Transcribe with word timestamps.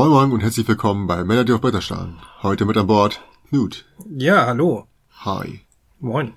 Moin 0.00 0.08
Moin 0.12 0.32
und 0.32 0.40
herzlich 0.40 0.66
willkommen 0.66 1.06
bei 1.06 1.24
Männer, 1.24 1.44
die 1.44 1.52
auf 1.52 1.60
Bretter 1.60 1.82
starren. 1.82 2.16
Heute 2.42 2.64
mit 2.64 2.78
an 2.78 2.86
Bord 2.86 3.20
Knut. 3.50 3.84
Ja, 4.08 4.46
hallo. 4.46 4.86
Hi. 5.26 5.60
Moin. 5.98 6.32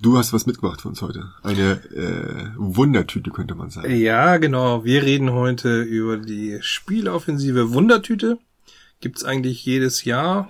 Du 0.00 0.16
hast 0.16 0.32
was 0.32 0.46
mitgebracht 0.46 0.80
für 0.80 0.88
uns 0.88 1.02
heute. 1.02 1.34
Eine 1.42 1.72
äh, 1.94 2.50
Wundertüte 2.56 3.30
könnte 3.30 3.54
man 3.56 3.68
sagen. 3.68 3.94
Ja, 3.94 4.38
genau. 4.38 4.86
Wir 4.86 5.02
reden 5.02 5.32
heute 5.32 5.82
über 5.82 6.16
die 6.16 6.60
Spieleoffensive 6.62 7.74
Wundertüte. 7.74 8.38
Gibt's 9.02 9.22
eigentlich 9.22 9.66
jedes 9.66 10.04
Jahr. 10.06 10.48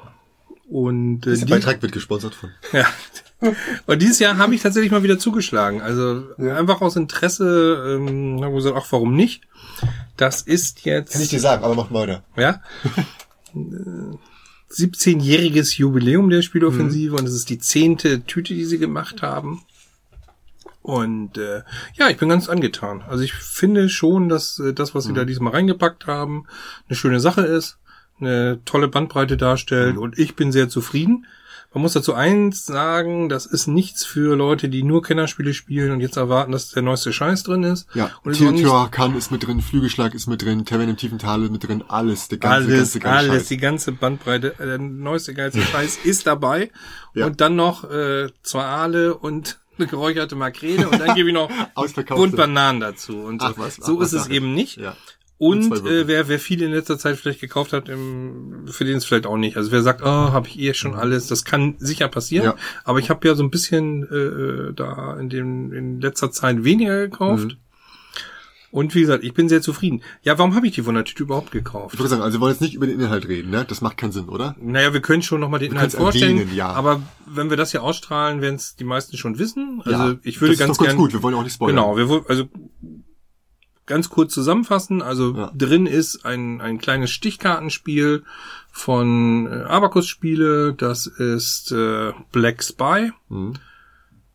Und 0.68 1.26
äh, 1.26 1.30
Dieser 1.30 1.46
die- 1.46 1.50
Beitrag 1.54 1.82
wird 1.82 1.90
gesponsert 1.90 2.36
von. 2.36 2.50
Ja. 2.72 2.86
Und 3.86 4.00
dieses 4.00 4.20
Jahr 4.20 4.38
habe 4.38 4.54
ich 4.54 4.62
tatsächlich 4.62 4.92
mal 4.92 5.02
wieder 5.02 5.18
zugeschlagen. 5.18 5.82
Also 5.82 6.22
Ja. 6.38 6.54
einfach 6.54 6.82
aus 6.82 6.94
Interesse, 6.94 7.96
ähm, 7.98 8.36
habe 8.40 8.50
ich 8.52 8.58
gesagt, 8.58 8.76
ach, 8.78 8.86
warum 8.92 9.16
nicht? 9.16 9.42
Das 10.16 10.42
ist 10.42 10.84
jetzt, 10.84 11.12
Kann 11.12 11.22
ich 11.22 11.28
dir 11.28 11.40
sagen, 11.40 11.64
aber 11.64 11.74
mach 11.74 11.90
weiter. 11.90 12.22
ja, 12.36 12.62
äh, 13.54 14.16
17-jähriges 14.72 15.76
Jubiläum 15.76 16.30
der 16.30 16.42
Spieleoffensive 16.42 17.16
und 17.16 17.26
es 17.26 17.34
ist 17.34 17.50
die 17.50 17.58
zehnte 17.58 18.22
Tüte, 18.22 18.54
die 18.54 18.64
sie 18.64 18.78
gemacht 18.78 19.22
haben. 19.22 19.62
Und 20.80 21.38
äh, 21.38 21.62
ja, 21.94 22.08
ich 22.08 22.16
bin 22.16 22.28
ganz 22.28 22.48
angetan. 22.48 23.02
Also 23.02 23.22
ich 23.22 23.34
finde 23.34 23.88
schon, 23.88 24.28
dass 24.28 24.58
äh, 24.58 24.72
das, 24.72 24.94
was 24.94 25.04
sie 25.04 25.12
da 25.12 25.24
diesmal 25.24 25.52
reingepackt 25.52 26.06
haben, 26.06 26.46
eine 26.88 26.96
schöne 26.96 27.20
Sache 27.20 27.42
ist, 27.42 27.78
eine 28.18 28.60
tolle 28.64 28.88
Bandbreite 28.88 29.36
darstellt 29.36 29.96
und 29.96 30.18
ich 30.18 30.34
bin 30.34 30.52
sehr 30.52 30.68
zufrieden. 30.68 31.26
Man 31.74 31.82
muss 31.82 31.94
dazu 31.94 32.12
eins 32.12 32.66
sagen, 32.66 33.28
das 33.28 33.46
ist 33.46 33.66
nichts 33.66 34.04
für 34.04 34.36
Leute, 34.36 34.68
die 34.68 34.82
nur 34.82 35.02
Kennerspiele 35.02 35.54
spielen 35.54 35.90
und 35.92 36.00
jetzt 36.00 36.16
erwarten, 36.16 36.52
dass 36.52 36.70
der 36.70 36.82
neueste 36.82 37.12
Scheiß 37.12 37.44
drin 37.44 37.62
ist. 37.62 37.86
Ja, 37.94 38.10
und 38.22 38.32
es 38.32 38.40
ist 38.40 39.30
mit 39.30 39.46
drin, 39.46 39.60
Flügelschlag 39.62 40.14
ist 40.14 40.26
mit 40.26 40.42
drin, 40.42 40.64
Tavern 40.66 40.90
im 40.90 40.96
tiefen 40.96 41.18
Tal 41.18 41.42
ist 41.44 41.50
mit 41.50 41.66
drin, 41.66 41.82
alles, 41.88 42.28
der 42.28 42.38
ganze, 42.38 42.68
alles, 42.68 42.76
ganze, 42.76 43.00
ganze 43.00 43.18
alles, 43.18 43.32
Scheiß. 43.42 43.48
die 43.48 43.56
ganze 43.56 43.92
Bandbreite, 43.92 44.54
äh, 44.58 44.66
der 44.66 44.78
neueste 44.78 45.32
geilste 45.34 45.62
Scheiß 45.62 45.98
ist 46.04 46.26
dabei. 46.26 46.70
Ja. 47.14 47.26
Und 47.26 47.42
dann 47.42 47.56
noch 47.56 47.84
äh, 47.90 48.30
zwei 48.42 48.64
Aale 48.64 49.14
und 49.14 49.60
eine 49.78 49.86
geräucherte 49.86 50.34
Makrele 50.34 50.88
und 50.88 50.98
dann 50.98 51.14
gebe 51.14 51.28
ich 51.28 51.34
noch. 51.34 51.50
Bunt 52.08 52.36
Bananen 52.36 52.80
dazu. 52.80 53.18
Und 53.18 53.42
so, 53.42 53.48
Ach 53.48 53.54
was, 53.58 53.78
ach 53.82 53.84
so 53.86 54.00
was, 54.00 54.14
ist 54.14 54.20
es 54.20 54.26
ach. 54.28 54.30
eben 54.30 54.54
nicht. 54.54 54.78
Ja. 54.78 54.96
Und 55.42 55.84
äh, 55.88 56.06
wer, 56.06 56.28
wer 56.28 56.38
viel 56.38 56.62
in 56.62 56.70
letzter 56.70 56.98
Zeit 56.98 57.16
vielleicht 57.16 57.40
gekauft 57.40 57.72
hat, 57.72 57.88
im, 57.88 58.68
für 58.68 58.84
den 58.84 58.98
ist 58.98 59.06
vielleicht 59.06 59.26
auch 59.26 59.36
nicht. 59.36 59.56
Also 59.56 59.72
wer 59.72 59.82
sagt, 59.82 60.00
oh, 60.00 60.06
habe 60.06 60.46
ich 60.46 60.56
eh 60.56 60.72
schon 60.72 60.94
alles, 60.94 61.26
das 61.26 61.44
kann 61.44 61.74
sicher 61.80 62.06
passieren. 62.06 62.44
Ja. 62.44 62.54
Aber 62.84 63.00
ich 63.00 63.10
habe 63.10 63.26
ja 63.26 63.34
so 63.34 63.42
ein 63.42 63.50
bisschen 63.50 64.04
äh, 64.04 64.72
da 64.72 65.18
in 65.18 65.30
dem 65.30 65.72
in 65.72 66.00
letzter 66.00 66.30
Zeit 66.30 66.62
weniger 66.62 66.96
gekauft. 67.08 67.44
Mhm. 67.46 67.56
Und 68.70 68.94
wie 68.94 69.00
gesagt, 69.00 69.24
ich 69.24 69.34
bin 69.34 69.48
sehr 69.48 69.60
zufrieden. 69.60 70.04
Ja, 70.22 70.38
warum 70.38 70.54
habe 70.54 70.68
ich 70.68 70.74
die 70.74 70.86
Wundertüte 70.86 71.24
überhaupt 71.24 71.48
Ich 71.48 71.52
gekauft? 71.54 71.98
würde 71.98 72.08
sagen, 72.08 72.22
also 72.22 72.38
wir 72.38 72.40
wollen 72.42 72.52
jetzt 72.52 72.60
nicht 72.60 72.74
über 72.74 72.86
den 72.86 73.00
Inhalt 73.00 73.26
reden, 73.26 73.50
ne? 73.50 73.64
Das 73.66 73.80
macht 73.80 73.96
keinen 73.96 74.12
Sinn, 74.12 74.28
oder? 74.28 74.54
Naja, 74.60 74.92
wir 74.92 75.00
können 75.02 75.22
schon 75.22 75.40
nochmal 75.40 75.58
den 75.58 75.72
Inhalt 75.72 75.90
können's 75.90 76.00
vorstellen. 76.00 76.38
erwähnen, 76.38 76.54
ja. 76.54 76.68
Aber 76.68 77.02
wenn 77.26 77.50
wir 77.50 77.56
das 77.56 77.72
hier 77.72 77.82
ausstrahlen, 77.82 78.42
werden 78.42 78.54
es 78.54 78.76
die 78.76 78.84
meisten 78.84 79.16
schon 79.16 79.40
wissen. 79.40 79.82
Also 79.84 80.04
ja. 80.04 80.14
ich 80.22 80.40
würde 80.40 80.52
das 80.52 80.60
ganz 80.60 80.70
ist 80.70 80.78
doch 80.78 80.84
ganz 80.84 80.94
gern. 80.94 81.02
gut, 81.02 81.12
wir 81.12 81.22
wollen 81.24 81.34
auch 81.34 81.42
nicht 81.42 81.54
spoilern. 81.54 81.74
Genau, 81.74 81.96
wir 81.96 82.08
wollen 82.08 82.24
also 82.28 82.44
ganz 83.86 84.08
kurz 84.10 84.32
zusammenfassen. 84.34 85.02
Also 85.02 85.34
Ja. 85.36 85.52
drin 85.56 85.86
ist 85.86 86.24
ein, 86.24 86.60
ein 86.60 86.78
kleines 86.78 87.10
Stichkartenspiel 87.10 88.24
von 88.70 89.46
äh, 89.46 89.62
Abacus 89.64 90.06
Spiele. 90.08 90.72
Das 90.74 91.06
ist 91.06 91.72
äh, 91.72 92.12
Black 92.32 92.62
Spy. 92.62 93.12
Mhm. 93.28 93.54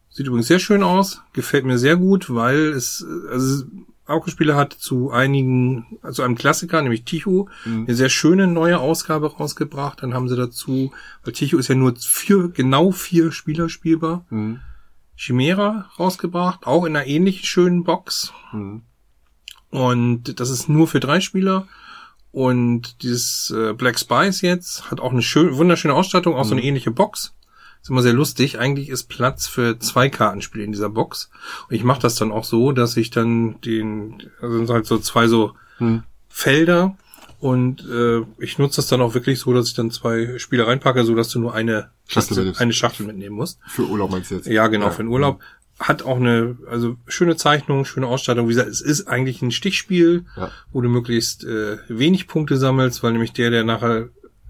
Sieht 0.10 0.28
übrigens 0.28 0.48
sehr 0.48 0.60
schön 0.60 0.84
aus. 0.84 1.22
Gefällt 1.34 1.66
mir 1.66 1.78
sehr 1.78 1.96
gut, 1.96 2.34
weil 2.34 2.58
es, 2.70 3.06
also 3.32 3.66
Abacus 4.06 4.32
Spiele 4.32 4.56
hat 4.56 4.74
zu 4.74 5.12
einigen, 5.12 5.98
also 6.02 6.24
einem 6.24 6.36
Klassiker, 6.36 6.82
nämlich 6.82 7.04
Ticho, 7.04 7.50
Mhm. 7.66 7.86
eine 7.88 7.96
sehr 7.96 8.10
schöne 8.10 8.48
neue 8.48 8.80
Ausgabe 8.80 9.28
rausgebracht. 9.36 10.02
Dann 10.02 10.14
haben 10.14 10.28
sie 10.30 10.36
dazu, 10.36 10.92
weil 11.24 11.34
Ticho 11.34 11.58
ist 11.58 11.68
ja 11.68 11.76
nur 11.76 11.94
vier, 11.98 12.48
genau 12.50 12.92
vier 12.92 13.32
Spieler 13.32 13.70
spielbar. 13.70 14.26
Mhm. 14.30 14.60
Chimera 15.16 15.90
rausgebracht, 16.00 16.68
auch 16.68 16.86
in 16.86 16.96
einer 16.96 17.08
ähnlichen 17.08 17.46
schönen 17.46 17.84
Box. 17.84 18.34
Mhm. 18.54 18.84
Und 19.70 20.40
das 20.40 20.50
ist 20.50 20.70
nur 20.70 20.88
für 20.88 21.00
drei 21.00 21.20
Spieler. 21.20 21.68
Und 22.32 23.02
dieses 23.04 23.52
äh, 23.52 23.74
Black 23.74 24.00
Spice 24.00 24.42
jetzt 24.42 24.92
hat 24.92 25.00
auch 25.00 25.12
eine 25.12 25.22
schön, 25.22 25.56
wunderschöne 25.56 25.94
Ausstattung, 25.94 26.36
auch 26.36 26.46
so 26.46 26.54
eine 26.54 26.64
ähnliche 26.64 26.92
Box. 26.92 27.34
Ist 27.82 27.90
immer 27.90 28.02
sehr 28.02 28.14
lustig. 28.14 28.60
Eigentlich 28.60 28.90
ist 28.90 29.06
Platz 29.06 29.48
für 29.48 29.80
zwei 29.80 30.10
Kartenspiele 30.10 30.64
in 30.64 30.72
dieser 30.72 30.90
Box. 30.90 31.30
Und 31.70 31.76
ich 31.76 31.84
mache 31.84 32.02
das 32.02 32.16
dann 32.16 32.32
auch 32.32 32.44
so, 32.44 32.72
dass 32.72 32.98
ich 32.98 33.10
dann 33.12 33.62
den, 33.62 34.24
also 34.42 34.58
sind 34.58 34.70
halt 34.70 34.86
so 34.86 34.98
zwei 34.98 35.28
so 35.28 35.54
Mhm. 35.80 36.04
Felder 36.30 36.98
und 37.40 37.86
äh, 37.88 38.22
ich 38.40 38.58
nutze 38.58 38.78
das 38.78 38.88
dann 38.88 39.02
auch 39.02 39.14
wirklich 39.14 39.40
so, 39.40 39.54
dass 39.54 39.68
ich 39.68 39.76
dann 39.76 39.92
zwei 39.92 40.40
Spiele 40.40 40.66
reinpacke, 40.66 41.04
so 41.04 41.14
dass 41.16 41.30
du 41.30 41.40
nur 41.40 41.54
eine 41.54 41.90
Schachtel 42.08 42.54
eine 42.58 42.74
Schachtel 42.74 43.06
mitnehmen 43.06 43.36
musst. 43.36 43.60
Für 43.68 43.84
Urlaub 43.84 44.12
meinst 44.12 44.32
du 44.32 44.36
jetzt? 44.36 44.48
Ja, 44.48 44.68
genau, 44.68 44.90
für 44.90 45.04
den 45.04 45.10
Urlaub. 45.10 45.40
Hat 45.80 46.02
auch 46.04 46.18
eine, 46.18 46.58
also 46.70 46.98
schöne 47.08 47.36
Zeichnung, 47.36 47.86
schöne 47.86 48.08
Ausstattung. 48.08 48.46
Wie 48.48 48.54
gesagt, 48.54 48.70
es 48.70 48.82
ist 48.82 49.08
eigentlich 49.08 49.42
ein 49.44 49.52
Stichspiel, 49.52 50.26
Ja. 50.36 50.52
wo 50.72 50.82
du 50.82 50.90
möglichst 50.90 51.44
äh, 51.44 51.78
wenig 51.88 52.28
Punkte 52.28 52.58
sammelst, 52.58 53.04
weil 53.04 53.12
nämlich 53.12 53.34
der, 53.34 53.52
der 53.52 53.64
nachher 53.64 54.10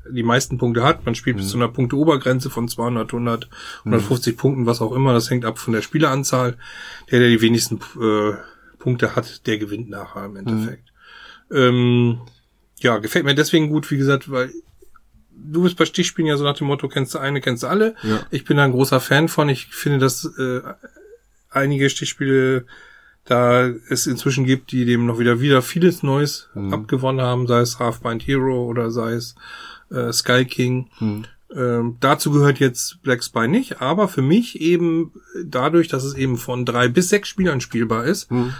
die 0.10 0.24
meisten 0.24 0.58
Punkte 0.58 0.84
hat, 0.84 1.06
man 1.06 1.16
spielt 1.16 1.36
Mhm. 1.36 1.40
bis 1.42 1.50
zu 1.50 1.58
einer 1.58 1.68
Punkteobergrenze 1.68 2.50
von 2.50 2.70
200, 2.70 3.12
100, 3.12 3.50
150 3.84 4.38
Punkten, 4.38 4.66
was 4.66 4.80
auch 4.82 4.94
immer, 4.94 5.12
das 5.12 5.30
hängt 5.30 5.44
ab 5.44 5.60
von 5.60 5.74
der 5.74 5.82
Spieleranzahl. 5.82 6.56
Der, 7.12 7.20
der 7.20 7.28
die 7.30 7.42
wenigsten 7.42 7.76
äh, 8.02 8.34
Punkte 8.80 9.18
hat, 9.18 9.46
der 9.48 9.58
gewinnt 9.58 9.90
nachher 9.90 10.24
im 10.26 10.38
Endeffekt. 10.38 10.88
Ähm, 11.52 12.20
ja, 12.80 13.00
gefällt 13.00 13.26
mir 13.26 13.36
deswegen 13.36 13.70
gut, 13.70 13.90
wie 13.92 13.98
gesagt, 13.98 14.32
weil 14.32 14.52
du 15.36 15.64
bist 15.64 15.76
bei 15.78 15.86
Stichspielen 15.86 16.28
ja 16.30 16.38
so 16.38 16.44
nach 16.46 16.58
dem 16.58 16.68
Motto, 16.68 16.88
kennst 16.88 17.14
du 17.14 17.20
eine, 17.20 17.42
kennst 17.42 17.64
du 17.64 17.68
alle. 17.68 17.96
Ja. 18.04 18.22
Ich 18.32 18.46
bin 18.46 18.58
da 18.58 18.64
ein 18.64 18.72
großer 18.72 19.00
Fan 19.02 19.28
von. 19.28 19.50
Ich 19.50 19.68
finde, 19.68 20.00
dass 20.00 20.26
äh, 20.38 20.62
einige 21.57 21.90
Stichspiele 21.90 22.66
da 23.25 23.68
es 23.90 24.07
inzwischen 24.07 24.45
gibt, 24.45 24.72
die 24.72 24.85
dem 24.85 25.06
noch 25.06 25.19
wieder 25.19 25.41
wieder 25.41 25.62
vieles 25.62 26.01
Neues 26.01 26.47
abgewonnen 26.72 27.19
haben, 27.19 27.45
sei 27.45 27.59
es 27.59 27.78
Half-Bind 27.78 28.25
Hero 28.25 28.66
oder 28.66 28.90
sei 28.90 29.13
es 29.13 29.35
äh, 29.91 30.13
Sky 30.13 30.45
King. 30.45 30.90
Mhm. 31.01 31.25
Ähm, 31.53 31.97
dazu 32.00 32.31
gehört 32.31 32.59
jetzt 32.59 33.01
Black 33.03 33.22
Spy 33.23 33.50
nicht, 33.50 33.81
aber 33.81 34.07
für 34.07 34.22
mich 34.22 34.62
eben 34.62 35.12
dadurch, 35.44 35.90
dass 35.90 36.06
es 36.06 36.13
eben 36.13 36.38
von 36.38 36.66
drei 36.66 36.88
bis 36.88 37.09
sechs 37.09 37.28
Spielern 37.28 37.59
spielbar 37.59 38.06
ist, 38.06 38.31
Mhm. 38.31 38.53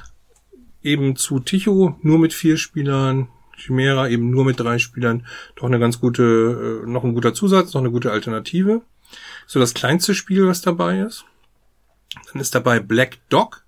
eben 0.84 1.16
zu 1.16 1.40
Ticho 1.40 1.98
nur 2.02 2.20
mit 2.20 2.34
vier 2.34 2.58
Spielern, 2.58 3.30
Chimera 3.56 4.10
eben 4.10 4.30
nur 4.30 4.44
mit 4.44 4.60
drei 4.60 4.80
Spielern, 4.80 5.26
doch 5.56 5.66
eine 5.66 5.80
ganz 5.80 6.00
gute, 6.02 6.84
äh, 6.86 6.90
noch 6.90 7.06
ein 7.06 7.14
guter 7.14 7.34
Zusatz, 7.34 7.74
noch 7.74 7.82
eine 7.82 7.92
gute 7.92 8.12
Alternative. 8.12 8.82
So 9.48 9.60
das 9.62 9.74
kleinste 9.74 10.14
Spiel, 10.14 10.46
was 10.46 10.62
dabei 10.62 11.00
ist. 11.00 11.24
Dann 12.32 12.42
ist 12.42 12.56
dabei 12.56 12.80
Black 12.80 13.18
Dog. 13.30 13.64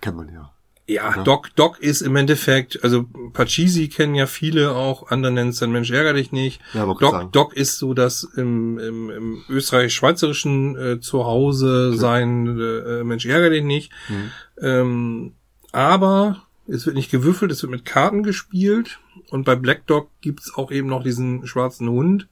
Kennt 0.00 0.16
man 0.16 0.32
ja. 0.32 0.52
Ja, 0.88 1.16
Ja. 1.16 1.22
Doc, 1.22 1.54
Doc 1.54 1.78
ist 1.78 2.02
im 2.02 2.16
Endeffekt, 2.16 2.82
also 2.82 3.04
Pachisi 3.32 3.88
kennen 3.88 4.14
ja 4.16 4.26
viele 4.26 4.72
auch, 4.72 5.10
andere 5.10 5.32
nennen 5.32 5.50
es 5.50 5.60
dann 5.60 5.70
Mensch 5.70 5.90
ärger 5.90 6.12
dich 6.12 6.32
nicht. 6.32 6.60
Ja, 6.74 6.86
sagen. 6.86 6.98
Doc, 6.98 7.32
Doc 7.32 7.56
ist 7.56 7.78
so 7.78 7.94
das 7.94 8.24
im, 8.36 8.78
im, 8.78 9.10
im 9.10 9.44
österreich-schweizerischen 9.48 10.76
äh, 10.76 11.00
Zuhause 11.00 11.96
sein 11.96 12.58
äh, 12.58 13.04
Mensch 13.04 13.26
ärger 13.26 13.50
dich 13.50 13.62
nicht. 13.62 13.92
Mhm. 14.08 14.30
Ähm, 14.60 15.32
aber 15.70 16.42
es 16.66 16.84
wird 16.84 16.96
nicht 16.96 17.10
gewürfelt, 17.10 17.52
es 17.52 17.62
wird 17.62 17.72
mit 17.72 17.84
Karten 17.84 18.22
gespielt. 18.22 18.98
Und 19.30 19.44
bei 19.44 19.54
Black 19.54 19.86
Dog 19.86 20.10
gibt's 20.20 20.52
auch 20.54 20.70
eben 20.70 20.88
noch 20.88 21.02
diesen 21.02 21.46
schwarzen 21.46 21.88
Hund, 21.88 22.28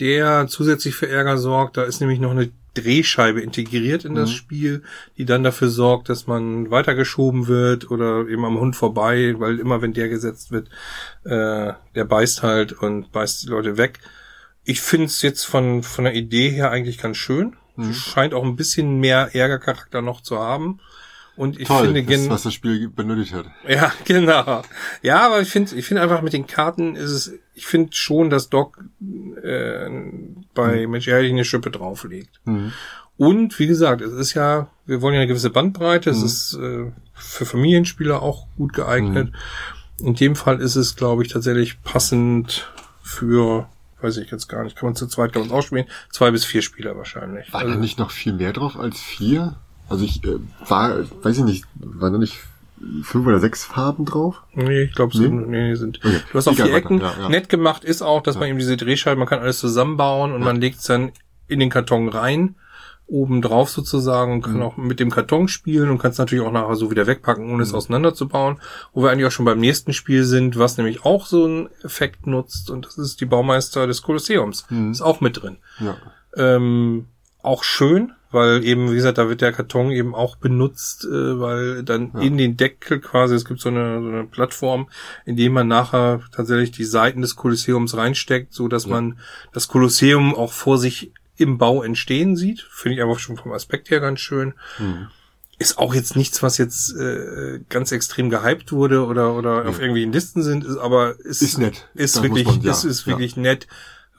der 0.00 0.46
zusätzlich 0.48 0.94
für 0.94 1.08
Ärger 1.08 1.38
sorgt. 1.38 1.76
Da 1.76 1.84
ist 1.84 2.00
nämlich 2.00 2.20
noch 2.20 2.30
eine 2.32 2.50
Drehscheibe 2.76 3.40
integriert 3.40 4.04
in 4.04 4.14
das 4.14 4.30
Mhm. 4.30 4.34
Spiel, 4.34 4.82
die 5.16 5.24
dann 5.24 5.42
dafür 5.44 5.68
sorgt, 5.68 6.08
dass 6.08 6.26
man 6.26 6.70
weitergeschoben 6.70 7.46
wird 7.48 7.90
oder 7.90 8.26
eben 8.28 8.44
am 8.44 8.58
Hund 8.60 8.76
vorbei, 8.76 9.34
weil 9.38 9.58
immer 9.58 9.82
wenn 9.82 9.92
der 9.92 10.08
gesetzt 10.08 10.50
wird, 10.52 10.68
äh, 11.24 11.72
der 11.94 12.04
beißt 12.04 12.42
halt 12.42 12.72
und 12.72 13.12
beißt 13.12 13.42
die 13.44 13.48
Leute 13.48 13.76
weg. 13.76 13.98
Ich 14.64 14.80
finde 14.80 15.06
es 15.06 15.22
jetzt 15.22 15.44
von, 15.44 15.82
von 15.82 16.04
der 16.04 16.14
Idee 16.14 16.50
her 16.50 16.70
eigentlich 16.70 16.98
ganz 16.98 17.16
schön. 17.16 17.56
Mhm. 17.76 17.92
Scheint 17.92 18.34
auch 18.34 18.44
ein 18.44 18.56
bisschen 18.56 19.00
mehr 19.00 19.34
Ärgercharakter 19.34 20.02
noch 20.02 20.20
zu 20.22 20.38
haben. 20.38 20.80
Und 21.36 21.60
ich 21.60 21.68
Toll, 21.68 21.92
finde 21.92 22.02
das, 22.02 22.30
was 22.30 22.44
das 22.44 22.54
Spiel 22.54 22.88
benötigt 22.88 23.34
hat. 23.34 23.44
ja, 23.68 23.92
genau. 24.06 24.62
Ja, 25.02 25.26
aber 25.26 25.42
ich 25.42 25.50
finde, 25.50 25.76
ich 25.76 25.84
finde 25.86 26.00
einfach 26.02 26.22
mit 26.22 26.32
den 26.32 26.46
Karten 26.46 26.96
ist 26.96 27.10
es, 27.10 27.32
ich 27.52 27.66
finde 27.66 27.92
schon, 27.94 28.30
dass 28.30 28.48
Doc 28.48 28.78
äh, 29.42 29.86
bei 30.56 30.86
Mensch 30.88 31.06
ehrlich 31.06 31.30
eine 31.30 31.44
Schippe 31.44 31.70
drauflegt. 31.70 32.40
Mhm. 32.44 32.72
Und 33.16 33.58
wie 33.60 33.66
gesagt, 33.68 34.02
es 34.02 34.12
ist 34.12 34.34
ja, 34.34 34.68
wir 34.84 35.00
wollen 35.00 35.14
ja 35.14 35.20
eine 35.20 35.28
gewisse 35.28 35.50
Bandbreite, 35.50 36.10
Mhm. 36.10 36.16
es 36.16 36.22
ist 36.24 36.54
äh, 36.54 36.90
für 37.14 37.46
Familienspieler 37.46 38.20
auch 38.20 38.46
gut 38.56 38.72
geeignet. 38.72 39.32
In 40.00 40.14
dem 40.14 40.36
Fall 40.36 40.60
ist 40.60 40.76
es, 40.76 40.96
glaube 40.96 41.22
ich, 41.22 41.32
tatsächlich 41.32 41.82
passend 41.82 42.70
für, 43.02 43.68
weiß 44.02 44.18
ich 44.18 44.30
jetzt 44.30 44.48
gar 44.48 44.64
nicht, 44.64 44.76
kann 44.76 44.88
man 44.88 44.96
zu 44.96 45.06
zweit 45.06 45.32
kann 45.32 45.40
man 45.42 45.48
es 45.48 45.54
ausspielen, 45.54 45.86
zwei 46.10 46.30
bis 46.30 46.44
vier 46.44 46.60
Spieler 46.60 46.96
wahrscheinlich. 46.96 47.50
War 47.52 47.60
Also- 47.62 47.74
da 47.74 47.78
nicht 47.80 47.98
noch 47.98 48.10
viel 48.10 48.34
mehr 48.34 48.52
drauf 48.52 48.78
als 48.78 49.00
vier? 49.00 49.56
Also 49.88 50.04
ich 50.04 50.22
äh, 50.24 50.36
war, 50.68 50.98
weiß 51.22 51.38
ich 51.38 51.44
nicht, 51.44 51.64
war 51.76 52.10
da 52.10 52.18
nicht 52.18 52.36
fünf 53.02 53.26
oder 53.26 53.40
sechs 53.40 53.64
Farben 53.64 54.04
drauf. 54.04 54.42
Nee, 54.54 54.82
ich 54.82 54.94
glaube, 54.94 55.16
nee? 55.18 55.28
nee, 55.28 55.74
sind. 55.74 55.98
Okay. 56.04 56.20
Du 56.30 56.38
hast 56.38 56.48
auch 56.48 56.54
vier 56.54 56.74
Ecken. 56.74 57.00
Ja, 57.00 57.14
ja. 57.18 57.28
Nett 57.28 57.48
gemacht 57.48 57.84
ist 57.84 58.02
auch, 58.02 58.22
dass 58.22 58.34
ja. 58.34 58.40
man 58.40 58.50
eben 58.50 58.58
diese 58.58 58.76
Drehscheiben, 58.76 59.18
man 59.18 59.28
kann 59.28 59.40
alles 59.40 59.58
zusammenbauen 59.58 60.32
und 60.32 60.42
man 60.42 60.60
legt 60.60 60.78
es 60.78 60.84
dann 60.84 61.12
in 61.48 61.60
den 61.60 61.70
Karton 61.70 62.08
rein, 62.08 62.56
oben 63.06 63.40
drauf 63.40 63.70
sozusagen, 63.70 64.32
und 64.32 64.42
kann 64.42 64.56
mhm. 64.56 64.62
auch 64.62 64.76
mit 64.76 65.00
dem 65.00 65.10
Karton 65.10 65.48
spielen 65.48 65.90
und 65.90 65.98
kann 65.98 66.10
es 66.10 66.18
natürlich 66.18 66.44
auch 66.44 66.52
nachher 66.52 66.74
so 66.74 66.90
wieder 66.90 67.06
wegpacken, 67.06 67.50
ohne 67.50 67.62
es 67.62 67.70
mhm. 67.70 67.76
auseinanderzubauen. 67.76 68.60
Wo 68.92 69.02
wir 69.02 69.10
eigentlich 69.10 69.26
auch 69.26 69.32
schon 69.32 69.44
beim 69.46 69.60
nächsten 69.60 69.92
Spiel 69.92 70.24
sind, 70.24 70.58
was 70.58 70.76
nämlich 70.76 71.04
auch 71.04 71.26
so 71.26 71.44
einen 71.44 71.68
Effekt 71.82 72.26
nutzt, 72.26 72.70
und 72.70 72.86
das 72.86 72.98
ist 72.98 73.20
die 73.20 73.26
Baumeister 73.26 73.86
des 73.86 74.02
Kolosseums. 74.02 74.66
Mhm. 74.70 74.90
Ist 74.90 75.02
auch 75.02 75.20
mit 75.20 75.42
drin. 75.42 75.58
Ja. 75.78 75.96
Ähm, 76.36 77.06
auch 77.46 77.64
schön, 77.64 78.12
weil 78.30 78.64
eben, 78.64 78.90
wie 78.90 78.96
gesagt, 78.96 79.18
da 79.18 79.28
wird 79.28 79.40
der 79.40 79.52
Karton 79.52 79.90
eben 79.90 80.14
auch 80.14 80.36
benutzt, 80.36 81.04
äh, 81.04 81.40
weil 81.40 81.82
dann 81.84 82.10
ja. 82.14 82.20
in 82.20 82.36
den 82.36 82.56
Deckel 82.56 83.00
quasi, 83.00 83.34
es 83.34 83.44
gibt 83.44 83.60
so 83.60 83.68
eine, 83.68 84.02
so 84.02 84.08
eine 84.08 84.24
Plattform, 84.24 84.88
in 85.24 85.36
dem 85.36 85.52
man 85.52 85.68
nachher 85.68 86.20
tatsächlich 86.32 86.72
die 86.72 86.84
Seiten 86.84 87.22
des 87.22 87.36
Kolosseums 87.36 87.96
reinsteckt, 87.96 88.52
so 88.52 88.68
dass 88.68 88.84
ja. 88.84 88.90
man 88.90 89.18
das 89.52 89.68
Kolosseum 89.68 90.34
auch 90.34 90.52
vor 90.52 90.78
sich 90.78 91.12
im 91.36 91.58
Bau 91.58 91.82
entstehen 91.82 92.36
sieht. 92.36 92.66
Finde 92.70 92.96
ich 92.96 93.02
einfach 93.02 93.18
schon 93.18 93.36
vom 93.36 93.52
Aspekt 93.52 93.90
her 93.90 94.00
ganz 94.00 94.20
schön. 94.20 94.54
Mhm. 94.78 95.08
Ist 95.58 95.78
auch 95.78 95.94
jetzt 95.94 96.16
nichts, 96.16 96.42
was 96.42 96.58
jetzt 96.58 96.94
äh, 96.94 97.60
ganz 97.70 97.90
extrem 97.92 98.28
gehypt 98.28 98.72
wurde 98.72 99.06
oder 99.06 99.34
oder 99.34 99.62
ja. 99.62 99.68
auf 99.68 99.78
irgendwelchen 99.78 100.12
Listen 100.12 100.42
sind, 100.42 100.64
ist 100.64 100.76
aber 100.76 101.18
ist, 101.20 101.40
ist 101.40 101.58
nett. 101.58 101.88
Ist 101.94 102.16
das 102.16 102.22
wirklich, 102.22 102.44
man, 102.46 102.60
ja. 102.60 102.72
ist, 102.72 102.84
ist 102.84 103.06
wirklich 103.06 103.36
nett. 103.36 103.66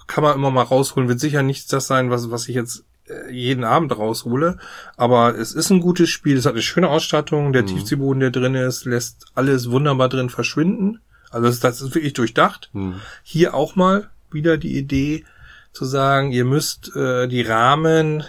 Kann 0.08 0.24
man 0.24 0.36
immer 0.36 0.50
mal 0.50 0.64
rausholen. 0.64 1.10
Wird 1.10 1.20
sicher 1.20 1.44
nichts 1.44 1.68
das 1.68 1.86
sein, 1.86 2.10
was 2.10 2.32
was 2.32 2.48
ich 2.48 2.56
jetzt 2.56 2.86
jeden 3.31 3.63
Abend 3.63 3.98
raushole. 3.98 4.57
Aber 4.95 5.38
es 5.38 5.54
ist 5.54 5.69
ein 5.69 5.81
gutes 5.81 6.09
Spiel. 6.09 6.38
Es 6.38 6.45
hat 6.45 6.54
eine 6.54 6.62
schöne 6.62 6.89
Ausstattung. 6.89 7.54
Der 7.54 7.63
mhm. 7.63 7.68
Tiefseeboden, 7.68 8.19
der 8.19 8.31
drin 8.31 8.56
ist, 8.56 8.86
lässt 8.86 9.25
alles 9.36 9.71
wunderbar 9.71 10.09
drin 10.09 10.30
verschwinden. 10.30 11.00
Also 11.30 11.48
das, 11.48 11.59
das 11.59 11.81
ist 11.81 11.95
wirklich 11.95 12.13
durchdacht. 12.13 12.69
Mhm. 12.74 12.95
Hier 13.24 13.54
auch 13.54 13.75
mal 13.75 14.09
wieder 14.31 14.57
die 14.57 14.77
Idee 14.77 15.25
zu 15.74 15.86
sagen, 15.86 16.31
ihr 16.31 16.45
müsst 16.45 16.95
äh, 16.95 17.27
die 17.27 17.42
Rahmen 17.42 18.24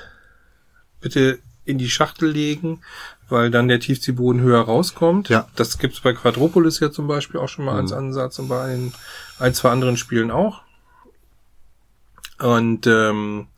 bitte 1.01 1.39
in 1.65 1.79
die 1.79 1.91
Schachtel 1.91 2.31
legen, 2.31 2.81
weil 3.29 3.51
dann 3.51 3.69
der 3.69 3.81
Tiefseeboden 3.81 4.41
höher 4.41 4.61
rauskommt. 4.61 5.29
Ja. 5.29 5.49
Das 5.55 5.79
gibt's 5.79 6.01
bei 6.01 6.13
Quadropolis 6.13 6.81
ja 6.81 6.91
zum 6.91 7.07
Beispiel 7.07 7.41
auch 7.41 7.49
schon 7.49 7.65
mal 7.65 7.75
mhm. 7.75 7.81
als 7.81 7.93
Ansatz 7.93 8.39
und 8.39 8.49
bei 8.49 8.63
ein, 8.63 8.93
ein, 9.39 9.55
zwei 9.55 9.71
anderen 9.71 9.97
Spielen 9.97 10.31
auch. 10.31 10.63
Und 12.39 12.87
ähm, 12.87 13.49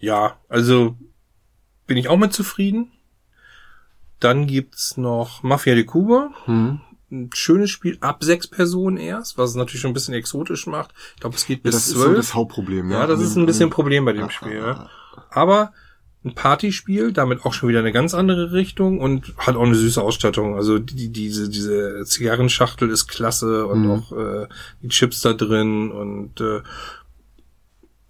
ja, 0.00 0.36
also 0.48 0.96
bin 1.86 1.96
ich 1.96 2.08
auch 2.08 2.18
mit 2.18 2.32
zufrieden. 2.32 2.90
Dann 4.18 4.46
gibt's 4.46 4.96
noch 4.96 5.42
Mafia 5.42 5.74
de 5.74 5.84
Cuba. 5.84 6.30
Hm. 6.44 6.80
Ein 7.10 7.30
schönes 7.34 7.70
Spiel 7.70 7.98
ab 8.00 8.22
sechs 8.22 8.46
Personen 8.46 8.96
erst, 8.96 9.38
was 9.38 9.50
es 9.50 9.56
natürlich 9.56 9.80
schon 9.80 9.90
ein 9.90 9.94
bisschen 9.94 10.14
exotisch 10.14 10.66
macht. 10.66 10.92
Ich 11.14 11.20
glaube, 11.20 11.36
es 11.36 11.46
geht 11.46 11.62
bis 11.62 11.88
zwölf. 11.88 11.96
Ja, 11.96 12.06
das 12.06 12.06
ist 12.06 12.08
so 12.08 12.14
das 12.14 12.34
Hauptproblem. 12.34 12.90
Ja, 12.90 13.00
ja 13.00 13.06
das 13.06 13.20
ist 13.20 13.36
ein 13.36 13.46
bisschen 13.46 13.68
ein 13.68 13.70
Problem 13.70 14.04
bei 14.04 14.12
dem 14.12 14.22
ja, 14.22 14.30
Spiel. 14.30 14.58
Ja. 14.58 14.88
Aber 15.30 15.72
ein 16.22 16.34
Partyspiel, 16.34 17.12
damit 17.12 17.46
auch 17.46 17.54
schon 17.54 17.70
wieder 17.70 17.78
eine 17.78 17.92
ganz 17.92 18.12
andere 18.12 18.52
Richtung 18.52 19.00
und 19.00 19.32
hat 19.38 19.56
auch 19.56 19.62
eine 19.62 19.74
süße 19.74 20.02
Ausstattung. 20.02 20.54
Also 20.54 20.78
die, 20.78 21.10
diese, 21.10 21.48
diese 21.48 22.04
Zigarrenschachtel 22.04 22.90
ist 22.90 23.08
klasse 23.08 23.66
und 23.66 23.84
mhm. 23.84 23.90
auch 23.90 24.12
äh, 24.12 24.46
die 24.82 24.88
Chips 24.88 25.22
da 25.22 25.32
drin 25.32 25.90
und 25.90 26.40
äh, 26.40 26.60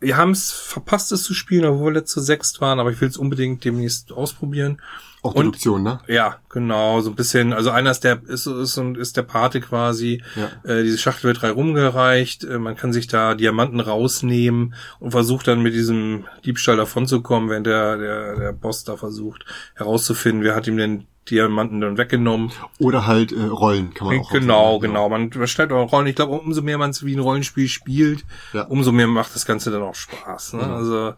wir 0.01 0.17
haben 0.17 0.31
es 0.33 0.51
verpasst, 0.51 1.13
es 1.13 1.23
zu 1.23 1.35
spielen, 1.35 1.65
obwohl 1.65 1.93
wir 1.93 2.01
letzte 2.01 2.21
sechst 2.21 2.61
waren, 2.61 2.81
aber 2.81 2.91
ich 2.91 3.01
will 3.01 3.09
es 3.09 3.19
unbedingt 3.19 3.65
demnächst 3.65 4.13
ausprobieren. 4.13 4.81
Auch 5.23 5.35
Deduktion, 5.35 5.83
ne? 5.83 6.01
Ja, 6.07 6.39
genau, 6.49 7.01
so 7.01 7.11
ein 7.11 7.17
bisschen. 7.17 7.53
Also 7.53 7.71
einer 7.71 7.91
ist 7.91 8.05
der 8.05 8.23
ist 8.27 8.47
ist, 8.47 8.79
ist 8.79 9.17
der 9.17 9.23
Pate 9.23 9.61
quasi. 9.61 10.23
Ja. 10.35 10.51
Äh, 10.71 10.83
diese 10.83 10.97
Schachtel 10.97 11.25
wird 11.25 11.43
drei 11.43 11.51
rumgereicht. 11.51 12.45
Äh, 12.45 12.59
man 12.59 12.75
kann 12.75 12.93
sich 12.95 13.07
da 13.07 13.35
Diamanten 13.35 13.81
rausnehmen 13.81 14.75
und 14.99 15.11
versucht 15.11 15.49
dann 15.49 15.63
mit 15.63 15.75
diesem 15.75 16.25
Diebstahl 16.45 16.79
davonzukommen, 16.79 17.51
während 17.51 17.67
der 17.67 17.99
der 17.99 18.37
der 18.37 18.53
Boss 18.53 18.85
da 18.85 18.97
versucht 18.97 19.45
herauszufinden, 19.75 20.43
wer 20.43 20.55
hat 20.55 20.67
ihm 20.67 20.79
denn 20.79 21.07
Diamanten 21.31 21.81
dann 21.81 21.99
weggenommen. 21.99 22.51
Oder 22.79 23.07
halt 23.07 23.33
äh, 23.33 23.43
Rollen 23.43 23.95
kann 23.95 24.09
man 24.09 24.21
auch 24.21 24.31
Genau, 24.31 24.79
genau. 24.79 25.09
Man 25.09 25.31
stellt 25.47 25.71
auch 25.73 25.93
Rollen. 25.93 26.07
Ich 26.07 26.17
glaube, 26.17 26.33
umso 26.33 26.63
mehr 26.63 26.79
man 26.79 26.91
es 26.91 27.05
wie 27.05 27.15
ein 27.15 27.21
Rollenspiel 27.21 27.69
spielt, 27.69 28.25
ja. 28.53 28.63
umso 28.63 28.91
mehr 28.91 29.07
macht 29.07 29.35
das 29.35 29.47
Ganze 29.47 29.71
dann 29.71 29.83
auch 29.83 29.95
Spaß. 29.95 30.55
Ne? 30.55 30.63
Mhm. 30.65 30.73
Also 30.73 31.15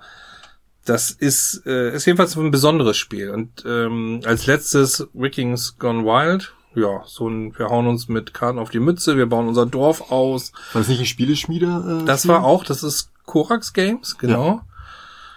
das 0.84 1.10
ist, 1.10 1.62
äh, 1.66 1.94
ist 1.94 2.06
jedenfalls 2.06 2.36
ein 2.36 2.50
besonderes 2.50 2.96
Spiel. 2.96 3.30
Und 3.30 3.64
ähm, 3.66 4.20
als 4.24 4.46
letztes 4.46 5.08
Vikings 5.12 5.78
Gone 5.78 6.04
Wild. 6.04 6.54
Ja, 6.74 7.02
so 7.06 7.28
ein, 7.28 7.56
wir 7.58 7.68
hauen 7.68 7.86
uns 7.86 8.08
mit 8.08 8.32
Karten 8.32 8.58
auf 8.58 8.70
die 8.70 8.80
Mütze, 8.80 9.18
wir 9.18 9.26
bauen 9.26 9.46
unser 9.46 9.66
Dorf 9.66 10.10
aus. 10.10 10.52
War 10.72 10.80
das 10.80 10.88
nicht 10.88 11.00
ein 11.00 11.06
Spieleschmiede? 11.06 12.00
Äh, 12.02 12.06
das 12.06 12.26
war 12.26 12.44
auch, 12.44 12.64
das 12.64 12.82
ist 12.82 13.10
Korax 13.26 13.74
Games, 13.74 14.16
genau. 14.16 14.46
Ja. 14.46 14.66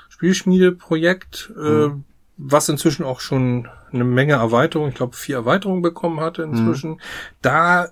Spielschmiedeprojekt, 0.10 1.52
äh, 1.58 1.88
mhm. 1.88 2.06
was 2.38 2.70
inzwischen 2.70 3.04
auch 3.04 3.20
schon 3.20 3.68
eine 3.92 4.06
Menge 4.06 4.34
Erweiterungen, 4.34 4.90
ich 4.90 4.96
glaube 4.96 5.16
vier 5.16 5.36
Erweiterungen 5.36 5.82
bekommen 5.82 6.22
hatte 6.22 6.44
inzwischen. 6.44 6.92
Mhm. 6.92 7.00
Da 7.42 7.90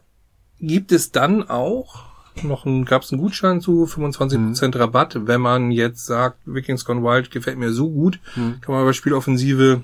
gibt 0.60 0.94
es 0.94 1.12
dann 1.12 1.50
auch 1.50 2.13
noch 2.42 2.66
ein, 2.66 2.86
gab 2.86 3.04
es 3.04 3.12
einen 3.12 3.22
Gutschein 3.22 3.62
zu 3.62 3.86
25% 3.86 4.68
mhm. 4.68 4.74
Rabatt, 4.74 5.28
wenn 5.28 5.42
man 5.42 5.72
jetzt 5.72 6.06
sagt, 6.06 6.38
Vikings 6.46 6.86
Gone 6.86 7.04
Wild 7.04 7.32
gefällt 7.32 7.58
mir 7.58 7.72
so 7.72 7.90
gut, 7.90 8.20
mhm. 8.36 8.60
kann 8.62 8.74
man 8.74 8.86
bei 8.86 8.94
Spieloffensive 8.94 9.82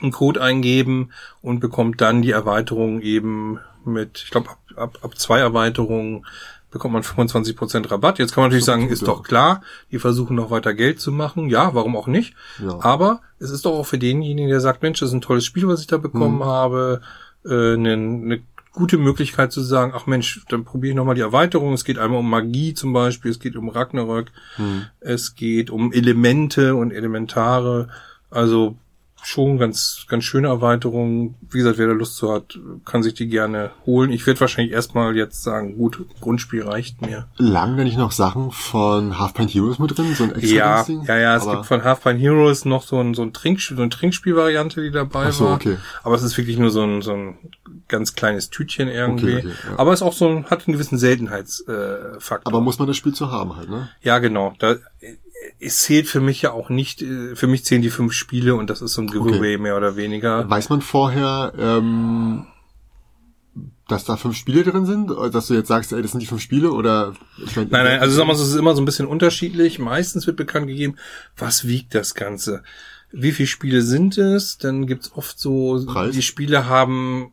einen 0.00 0.12
Code 0.12 0.42
eingeben 0.42 1.10
und 1.40 1.60
bekommt 1.60 2.00
dann 2.00 2.22
die 2.22 2.32
Erweiterung 2.32 3.00
eben 3.00 3.58
mit, 3.84 4.22
ich 4.24 4.30
glaube, 4.30 4.50
ab, 4.50 4.58
ab, 4.76 4.98
ab 5.02 5.18
zwei 5.18 5.38
Erweiterungen 5.38 6.24
bekommt 6.70 6.92
man 6.92 7.02
25% 7.02 7.90
Rabatt. 7.90 8.18
Jetzt 8.18 8.34
kann 8.34 8.42
man 8.42 8.50
natürlich 8.50 8.64
so 8.64 8.72
sagen, 8.72 8.88
ist 8.88 9.02
ja. 9.02 9.06
doch 9.06 9.22
klar, 9.22 9.62
die 9.92 9.98
versuchen 9.98 10.36
noch 10.36 10.50
weiter 10.50 10.74
Geld 10.74 11.00
zu 11.00 11.12
machen. 11.12 11.48
Ja, 11.48 11.72
warum 11.74 11.96
auch 11.96 12.08
nicht? 12.08 12.34
Ja. 12.60 12.78
Aber 12.82 13.20
es 13.38 13.50
ist 13.50 13.64
doch 13.64 13.78
auch 13.78 13.86
für 13.86 13.98
denjenigen, 13.98 14.50
der 14.50 14.60
sagt, 14.60 14.82
Mensch, 14.82 14.98
das 14.98 15.10
ist 15.10 15.14
ein 15.14 15.20
tolles 15.20 15.44
Spiel, 15.44 15.68
was 15.68 15.80
ich 15.80 15.86
da 15.86 15.98
bekommen 15.98 16.38
mhm. 16.38 16.44
habe, 16.44 17.00
äh, 17.46 17.74
eine, 17.74 17.92
eine 17.92 18.42
gute 18.74 18.98
Möglichkeit 18.98 19.52
zu 19.52 19.62
sagen, 19.62 19.92
ach 19.94 20.06
Mensch, 20.06 20.44
dann 20.48 20.64
probiere 20.64 20.90
ich 20.90 20.96
nochmal 20.96 21.14
die 21.14 21.20
Erweiterung. 21.20 21.72
Es 21.72 21.84
geht 21.84 21.98
einmal 21.98 22.18
um 22.18 22.28
Magie 22.28 22.74
zum 22.74 22.92
Beispiel, 22.92 23.30
es 23.30 23.38
geht 23.38 23.56
um 23.56 23.68
Ragnarök, 23.68 24.30
hm. 24.56 24.86
es 25.00 25.34
geht 25.36 25.70
um 25.70 25.92
Elemente 25.92 26.74
und 26.74 26.90
Elementare. 26.90 27.88
Also 28.30 28.76
schon 29.26 29.58
ganz, 29.58 30.06
ganz 30.08 30.24
schöne 30.24 30.48
Erweiterungen. 30.48 31.34
Wie 31.50 31.58
gesagt, 31.58 31.78
wer 31.78 31.86
da 31.86 31.92
Lust 31.92 32.16
zu 32.16 32.32
hat, 32.32 32.58
kann 32.84 33.02
sich 33.02 33.14
die 33.14 33.28
gerne 33.28 33.70
holen. 33.86 34.10
Ich 34.10 34.26
werde 34.26 34.40
wahrscheinlich 34.40 34.72
erstmal 34.72 35.16
jetzt 35.16 35.42
sagen, 35.42 35.76
gut, 35.76 36.04
Grundspiel 36.20 36.62
reicht 36.62 37.02
mir. 37.02 37.28
Lagen 37.36 37.76
da 37.76 37.84
nicht 37.84 37.98
noch 37.98 38.12
Sachen 38.12 38.50
von 38.50 39.18
Half 39.18 39.34
Pint 39.34 39.54
Heroes 39.54 39.78
mit 39.78 39.96
drin? 39.96 40.14
So 40.14 40.24
ein 40.24 40.34
extra 40.34 40.56
ja, 40.56 40.82
Ding? 40.82 41.04
Ja, 41.04 41.18
ja, 41.18 41.36
es 41.36 41.48
gibt 41.48 41.66
von 41.66 41.84
Half 41.84 42.02
Pint 42.02 42.20
Heroes 42.20 42.64
noch 42.64 42.82
so 42.82 43.00
ein, 43.00 43.14
so 43.14 43.22
ein 43.22 43.32
Trinkspiel, 43.32 43.76
so 43.76 43.82
ein 43.82 43.90
Trinkspielvariante, 43.90 44.82
die 44.82 44.90
dabei 44.90 45.26
Ach 45.28 45.32
so, 45.32 45.44
war. 45.46 45.54
Okay. 45.54 45.76
Aber 46.02 46.14
es 46.14 46.22
ist 46.22 46.36
wirklich 46.36 46.58
nur 46.58 46.70
so 46.70 46.82
ein, 46.82 47.02
so 47.02 47.12
ein 47.12 47.38
ganz 47.88 48.14
kleines 48.14 48.50
Tütchen 48.50 48.88
irgendwie. 48.88 49.36
Okay, 49.36 49.46
okay, 49.46 49.70
ja. 49.70 49.78
Aber 49.78 49.92
es 49.92 50.00
ist 50.00 50.06
auch 50.06 50.12
so 50.12 50.28
ein, 50.28 50.46
hat 50.46 50.66
einen 50.66 50.74
gewissen 50.74 50.98
Seltenheitsfaktor. 50.98 52.52
Aber 52.52 52.60
muss 52.60 52.78
man 52.78 52.88
das 52.88 52.96
Spiel 52.96 53.12
zu 53.12 53.30
haben 53.30 53.56
halt, 53.56 53.68
ne? 53.68 53.88
Ja, 54.02 54.18
genau. 54.18 54.54
Da, 54.58 54.76
es 55.60 55.82
zählt 55.82 56.06
für 56.06 56.20
mich 56.20 56.42
ja 56.42 56.52
auch 56.52 56.68
nicht, 56.68 57.02
äh, 57.02 57.34
für 57.36 57.46
mich 57.46 57.64
zählen 57.64 57.82
die 57.82 57.90
fünf 57.90 58.12
Spiele 58.12 58.54
und 58.54 58.70
das 58.70 58.82
ist 58.82 58.94
so 58.94 59.02
ein 59.02 59.08
Giveaway 59.08 59.54
okay. 59.54 59.58
mehr 59.58 59.76
oder 59.76 59.96
weniger. 59.96 60.48
Weiß 60.48 60.68
man 60.68 60.80
vorher, 60.80 61.52
ähm, 61.58 62.46
dass 63.88 64.04
da 64.04 64.16
fünf 64.16 64.36
Spiele 64.36 64.64
drin 64.64 64.86
sind? 64.86 65.10
Dass 65.32 65.48
du 65.48 65.54
jetzt 65.54 65.68
sagst, 65.68 65.92
ey, 65.92 66.02
das 66.02 66.12
sind 66.12 66.20
die 66.20 66.26
fünf 66.26 66.40
Spiele 66.40 66.72
oder? 66.72 67.14
Nein, 67.54 67.68
nein, 67.70 68.00
also 68.00 68.16
sagen 68.16 68.28
wir, 68.28 68.34
es 68.34 68.40
ist 68.40 68.54
immer 68.54 68.74
so 68.74 68.82
ein 68.82 68.86
bisschen 68.86 69.06
unterschiedlich. 69.06 69.78
Meistens 69.78 70.26
wird 70.26 70.36
bekannt 70.36 70.66
gegeben, 70.66 70.96
was 71.36 71.66
wiegt 71.66 71.94
das 71.94 72.14
Ganze? 72.14 72.62
Wie 73.12 73.32
viele 73.32 73.46
Spiele 73.46 73.82
sind 73.82 74.18
es? 74.18 74.58
Dann 74.58 74.86
gibt's 74.86 75.12
oft 75.14 75.38
so, 75.38 75.84
Preis? 75.86 76.14
die 76.14 76.22
Spiele 76.22 76.66
haben 76.66 77.32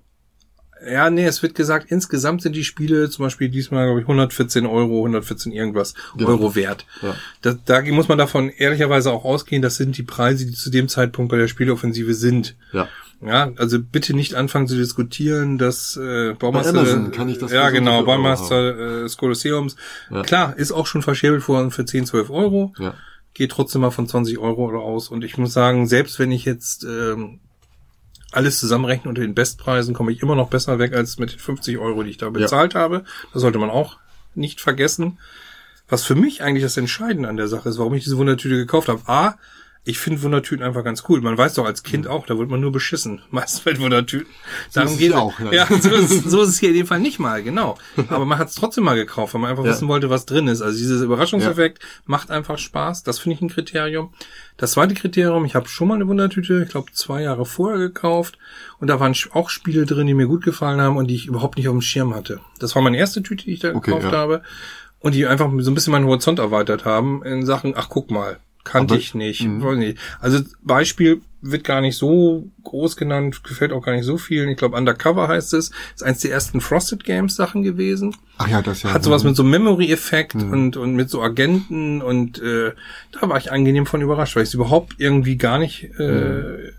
ja, 0.90 1.10
nee, 1.10 1.26
es 1.26 1.44
wird 1.44 1.56
gesagt, 1.56 1.92
insgesamt 1.92 2.42
sind 2.42 2.56
die 2.56 2.64
Spiele 2.64 3.10
zum 3.10 3.26
Beispiel 3.26 3.50
diesmal, 3.50 3.86
glaube 3.86 4.00
ich, 4.00 4.06
114 4.06 4.66
Euro, 4.66 5.00
114 5.00 5.52
irgendwas 5.52 5.94
ja. 6.18 6.28
Euro 6.28 6.56
wert. 6.56 6.86
Ja. 7.02 7.16
Da, 7.42 7.56
da 7.66 7.82
muss 7.84 8.08
man 8.08 8.18
davon 8.18 8.50
ehrlicherweise 8.50 9.12
auch 9.12 9.26
ausgehen, 9.26 9.62
das 9.62 9.76
sind 9.76 9.98
die 9.98 10.04
Preise, 10.04 10.46
die 10.46 10.54
zu 10.54 10.70
dem 10.70 10.88
Zeitpunkt 10.88 11.32
bei 11.32 11.38
der 11.38 11.48
Spieleoffensive 11.48 12.14
sind. 12.14 12.56
Ja. 12.74 12.88
Ja, 13.24 13.52
also 13.58 13.80
bitte 13.80 14.16
nicht 14.16 14.34
anfangen 14.34 14.68
zu 14.68 14.76
diskutieren, 14.76 15.60
dass 15.60 15.96
äh, 15.96 16.34
Baumeister, 16.34 16.74
bei 16.74 16.80
Amazon 16.80 17.12
kann 17.12 17.30
ich 17.30 17.38
das 17.38 17.52
ja 17.52 17.70
genau, 17.70 18.02
Baumeister 18.02 19.04
äh, 19.06 19.10
Kolosseums, 19.16 19.76
ja. 20.10 20.24
klar, 20.24 20.58
ist 20.58 20.72
auch 20.72 20.88
schon 20.88 21.04
verschäbelt 21.04 21.48
worden 21.48 21.70
für 21.70 21.86
10, 21.86 22.08
12 22.08 22.32
Euro, 22.32 22.74
ja. 22.80 22.96
geht 23.36 23.52
trotzdem 23.52 23.82
mal 23.82 23.92
von 23.92 24.08
20 24.08 24.40
Euro 24.40 24.76
aus 24.82 25.10
und 25.10 25.24
ich 25.24 25.38
muss 25.38 25.54
sagen, 25.54 25.86
selbst 25.86 26.18
wenn 26.18 26.32
ich 26.32 26.46
jetzt 26.46 26.84
ähm, 26.84 27.40
alles 28.32 28.60
zusammenrechnen 28.60 29.10
unter 29.10 29.22
den 29.22 29.36
Bestpreisen, 29.36 29.94
komme 29.94 30.12
ich 30.12 30.22
immer 30.22 30.36
noch 30.36 30.50
besser 30.50 30.80
weg 30.80 30.94
als 30.94 31.18
mit 31.18 31.34
den 31.34 31.40
50 31.40 31.78
Euro, 31.78 32.04
die 32.04 32.12
ich 32.12 32.18
da 32.18 32.30
bezahlt 32.30 32.74
ja. 32.74 32.80
habe. 32.80 33.04
Das 33.34 33.42
sollte 33.42 33.60
man 33.60 33.70
auch 33.70 33.98
nicht 34.36 34.62
vergessen. 34.62 35.20
Was 35.90 36.04
für 36.04 36.16
mich 36.16 36.42
eigentlich 36.42 36.64
das 36.64 36.78
Entscheidende 36.78 37.28
an 37.28 37.38
der 37.38 37.48
Sache 37.48 37.68
ist, 37.68 37.78
warum 37.78 37.94
ich 37.94 38.04
diese 38.04 38.18
Wundertüte 38.18 38.56
gekauft 38.56 38.88
habe. 38.88 39.02
A, 39.08 39.36
Ich 39.84 39.98
finde 39.98 40.22
Wundertüten 40.22 40.64
einfach 40.64 40.84
ganz 40.84 41.04
cool. 41.10 41.22
Man 41.22 41.36
weiß 41.36 41.56
doch 41.56 41.66
als 41.66 41.82
Kind 41.82 42.08
auch, 42.08 42.28
da 42.28 42.38
wird 42.38 42.50
man 42.52 42.62
nur 42.62 42.72
beschissen. 42.72 43.22
Meistens 43.32 43.62
bei 43.62 43.76
Wundertüten. 43.80 44.28
Darum 44.74 44.94
es 44.94 45.00
geht 45.00 45.12
ja 45.12 45.18
auch, 45.18 45.40
ja. 45.40 45.52
Ja, 45.52 45.68
so 45.68 45.90
ist, 45.90 46.30
so 46.30 46.42
ist 46.44 46.50
es 46.50 46.60
hier 46.60 46.70
in 46.70 46.76
dem 46.76 46.86
Fall 46.88 47.00
nicht 47.00 47.18
mal, 47.18 47.42
genau. 47.42 47.78
Aber 48.10 48.26
man 48.26 48.38
hat 48.38 48.50
es 48.50 48.56
trotzdem 48.56 48.84
mal 48.84 48.96
gekauft, 48.96 49.34
weil 49.34 49.42
man 49.42 49.50
einfach 49.50 49.66
Ja. 49.66 49.72
wissen 49.72 49.88
wollte, 49.88 50.12
was 50.12 50.28
drin 50.28 50.48
ist. 50.48 50.62
Also 50.62 50.78
dieses 50.78 51.02
Überraschungseffekt 51.02 51.80
macht 52.06 52.30
einfach 52.30 52.60
Spaß. 52.60 53.02
Das 53.02 53.18
finde 53.18 53.38
ich 53.38 53.42
ein 53.42 53.50
Kriterium. 53.50 54.14
Das 54.58 54.74
zweite 54.74 54.94
Kriterium, 54.94 55.46
ich 55.46 55.56
habe 55.56 55.68
schon 55.68 55.88
mal 55.88 55.96
eine 55.96 56.08
Wundertüte, 56.08 56.62
ich 56.64 56.70
glaube 56.70 56.92
zwei 56.92 57.24
Jahre 57.24 57.46
vorher 57.48 57.80
gekauft. 57.80 58.38
Und 58.80 58.88
da 58.88 59.00
waren 59.00 59.16
auch 59.34 59.50
Spiele 59.50 59.88
drin, 59.88 60.06
die 60.06 60.14
mir 60.14 60.28
gut 60.28 60.44
gefallen 60.44 60.80
haben 60.80 60.98
und 60.98 61.08
die 61.08 61.16
ich 61.16 61.26
überhaupt 61.26 61.58
nicht 61.58 61.68
auf 61.68 61.74
dem 61.74 61.82
Schirm 61.82 62.14
hatte. 62.14 62.40
Das 62.60 62.76
war 62.76 62.84
meine 62.84 62.98
erste 62.98 63.24
Tüte, 63.24 63.46
die 63.46 63.54
ich 63.54 63.60
da 63.62 63.70
Okay, 63.74 63.90
gekauft 63.90 64.12
ja. 64.14 64.20
habe. 64.20 64.44
Und 65.00 65.16
die 65.16 65.26
einfach 65.26 65.50
so 65.58 65.72
ein 65.72 65.74
bisschen 65.74 65.92
meinen 65.92 66.06
Horizont 66.06 66.38
erweitert 66.38 66.86
haben 66.86 67.24
in 67.26 67.44
Sachen, 67.48 67.74
ach 67.76 67.90
guck 67.90 68.12
mal, 68.12 68.38
kannte 68.63 68.96
ich 68.96 69.15
nicht, 69.15 69.44
Mhm. 69.46 69.96
Also 70.20 70.39
Beispiel 70.63 71.22
wird 71.44 71.63
gar 71.63 71.82
nicht 71.82 71.98
so 71.98 72.48
groß 72.63 72.96
genannt, 72.96 73.44
gefällt 73.44 73.72
auch 73.72 73.82
gar 73.84 73.94
nicht 73.96 74.06
so 74.06 74.18
vielen. 74.18 74.50
Ich 74.50 74.58
glaube, 74.58 74.77
Undercover 74.77 75.27
heißt 75.27 75.56
es. 75.56 75.72
Ist 75.96 76.03
eins 76.03 76.20
der 76.20 76.32
ersten 76.32 76.62
Frosted 76.62 77.03
Games 77.03 77.36
Sachen 77.36 77.63
gewesen. 77.63 78.15
Ach 78.38 78.48
ja, 78.48 78.62
das 78.62 78.84
ja. 78.84 78.94
Hat 78.94 79.03
sowas 79.03 79.24
mit 79.24 79.36
so 79.36 79.44
Memory-Effekt 79.44 80.36
Mhm. 80.36 80.51
und, 80.51 80.77
und 80.77 80.94
mit 80.96 81.10
so 81.10 81.22
Agenten 81.22 82.01
und 82.03 82.39
äh, 82.41 82.74
da 83.12 83.27
war 83.27 83.38
ich 83.38 83.51
angenehm 83.51 83.88
von 83.88 84.01
überrascht, 84.01 84.36
weil 84.36 84.44
ich 84.44 84.50
es 84.50 84.53
überhaupt 84.53 84.96
irgendwie 85.00 85.38
gar 85.38 85.58
nicht 85.58 85.84
äh, 86.00 86.72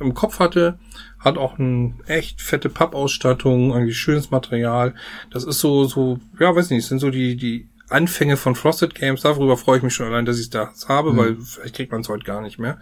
im 0.00 0.14
Kopf 0.14 0.38
hatte. 0.38 0.78
Hat 1.18 1.36
auch 1.38 1.58
eine 1.58 1.94
echt 2.06 2.40
fette 2.40 2.68
Pappausstattung, 2.70 3.74
eigentlich 3.74 3.98
schönes 3.98 4.30
Material. 4.30 4.94
Das 5.30 5.44
ist 5.44 5.60
so, 5.60 5.84
so, 5.84 6.20
ja, 6.40 6.54
weiß 6.54 6.70
nicht, 6.70 6.86
sind 6.86 7.00
so 7.00 7.10
die, 7.10 7.36
die 7.36 7.68
Anfänge 7.88 8.36
von 8.36 8.54
Frosted 8.54 8.94
Games. 8.94 9.22
Darüber 9.22 9.56
freue 9.56 9.78
ich 9.78 9.82
mich 9.82 9.94
schon 9.94 10.06
allein, 10.06 10.24
dass 10.26 10.38
ich 10.38 10.50
das 10.50 10.88
habe, 10.88 11.12
Mhm. 11.12 11.16
weil 11.16 11.36
vielleicht 11.36 11.74
kriegt 11.76 11.92
man 11.92 12.00
es 12.00 12.08
heute 12.08 12.24
gar 12.24 12.40
nicht 12.42 12.58
mehr. 12.58 12.78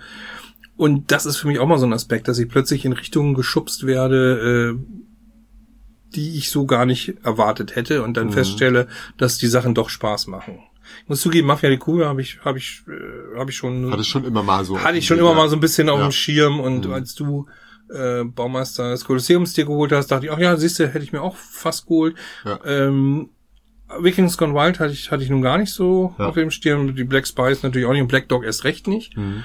Und 0.76 1.12
das 1.12 1.24
ist 1.26 1.36
für 1.36 1.46
mich 1.46 1.58
auch 1.60 1.66
mal 1.68 1.78
so 1.78 1.86
ein 1.86 1.92
Aspekt, 1.92 2.26
dass 2.26 2.38
ich 2.38 2.48
plötzlich 2.48 2.84
in 2.84 2.92
Richtungen 2.92 3.34
geschubst 3.34 3.86
werde, 3.86 4.74
äh, 4.76 6.14
die 6.14 6.36
ich 6.38 6.50
so 6.50 6.66
gar 6.66 6.86
nicht 6.86 7.14
erwartet 7.24 7.74
hätte 7.76 8.02
und 8.02 8.10
Mhm. 8.10 8.14
dann 8.14 8.30
feststelle, 8.32 8.86
dass 9.16 9.38
die 9.38 9.46
Sachen 9.48 9.74
doch 9.74 9.88
Spaß 9.88 10.26
machen. 10.28 10.60
Ich 11.02 11.08
muss 11.08 11.20
zugeben, 11.22 11.46
Mafia 11.48 11.70
die 11.70 11.78
Kugel 11.78 12.06
habe 12.06 12.20
ich, 12.20 12.40
habe 12.44 12.58
ich, 12.58 12.82
äh, 12.88 13.38
habe 13.38 13.50
ich 13.50 13.56
schon, 13.56 13.90
Hatte 13.90 14.04
schon 14.04 14.24
immer 14.24 14.42
mal 14.42 14.64
so. 14.64 14.78
hatte 14.78 14.98
ich 14.98 15.06
schon 15.06 15.18
immer 15.18 15.34
mal 15.34 15.48
so 15.48 15.56
ein 15.56 15.60
bisschen 15.60 15.88
auf 15.88 15.98
Ja. 15.98 16.08
dem 16.08 16.12
Schirm 16.12 16.60
und 16.60 16.86
Mhm. 16.86 16.92
als 16.92 17.14
du 17.14 17.46
äh, 17.94 18.24
Baumeister 18.24 18.90
des 18.90 19.04
Kolosseums 19.04 19.52
dir 19.52 19.66
geholt 19.66 19.92
hast, 19.92 20.06
dachte 20.10 20.24
ich, 20.26 20.32
ach 20.32 20.38
ja, 20.38 20.56
siehst 20.56 20.78
du, 20.78 20.88
hätte 20.88 21.04
ich 21.04 21.12
mir 21.12 21.20
auch 21.20 21.36
fast 21.36 21.86
geholt. 21.86 22.16
Ja. 22.44 22.58
Ähm, 22.64 23.28
Vikings 24.00 24.36
Gone 24.38 24.54
Wild 24.54 24.78
hatte 24.80 24.92
ich, 24.92 25.10
hatte 25.10 25.22
ich 25.22 25.30
nun 25.30 25.42
gar 25.42 25.58
nicht 25.58 25.72
so 25.72 26.14
Ja. 26.18 26.26
auf 26.28 26.34
dem 26.34 26.50
Stirn. 26.50 26.94
Die 26.94 27.04
Black 27.04 27.26
Spice 27.26 27.62
natürlich 27.62 27.86
auch 27.86 27.92
nicht 27.92 28.02
und 28.02 28.08
Black 28.08 28.28
Dog 28.28 28.44
erst 28.44 28.64
recht 28.64 28.86
nicht. 28.88 29.16
Mhm. 29.16 29.42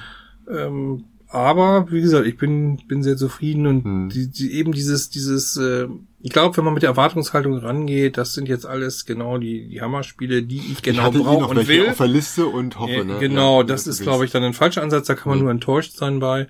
Ähm, 0.50 1.04
aber 1.32 1.92
wie 1.92 2.02
gesagt, 2.02 2.26
ich 2.26 2.38
bin 2.38 2.78
bin 2.88 3.04
sehr 3.04 3.16
zufrieden 3.16 3.68
und 3.68 3.84
Hm. 3.84 4.10
die, 4.10 4.28
die, 4.32 4.52
eben 4.54 4.72
dieses 4.72 5.10
dieses 5.12 5.58
äh, 5.58 5.88
ich 6.22 6.32
glaube, 6.32 6.58
wenn 6.58 6.66
man 6.66 6.74
mit 6.74 6.82
der 6.82 6.90
Erwartungshaltung 6.90 7.56
rangeht, 7.60 8.18
das 8.18 8.34
sind 8.34 8.50
jetzt 8.50 8.66
alles 8.66 9.06
genau 9.06 9.38
die 9.38 9.70
die 9.70 9.80
Hammerspiele, 9.82 10.42
die 10.42 10.58
ich 10.58 10.82
genau 10.82 11.12
ihn 11.12 11.24
brauche 11.24 11.46
und 11.46 11.68
will. 11.68 11.88
auf 11.90 11.98
der 11.98 12.08
Liste 12.08 12.48
und 12.48 12.80
hoffe, 12.80 12.92
Ja, 12.94 13.04
ne? 13.04 13.18
Genau, 13.20 13.60
Ja, 13.62 13.64
das 13.68 13.86
ist 13.86 14.02
glaube 14.02 14.26
ich 14.26 14.32
dann 14.32 14.44
ein 14.44 14.54
falscher 14.54 14.82
Ansatz, 14.82 15.06
da 15.08 15.14
kann 15.14 15.30
man 15.30 15.38
Mhm. 15.38 15.44
nur 15.44 15.52
enttäuscht 15.52 15.96
sein 15.96 16.20
bei. 16.20 16.48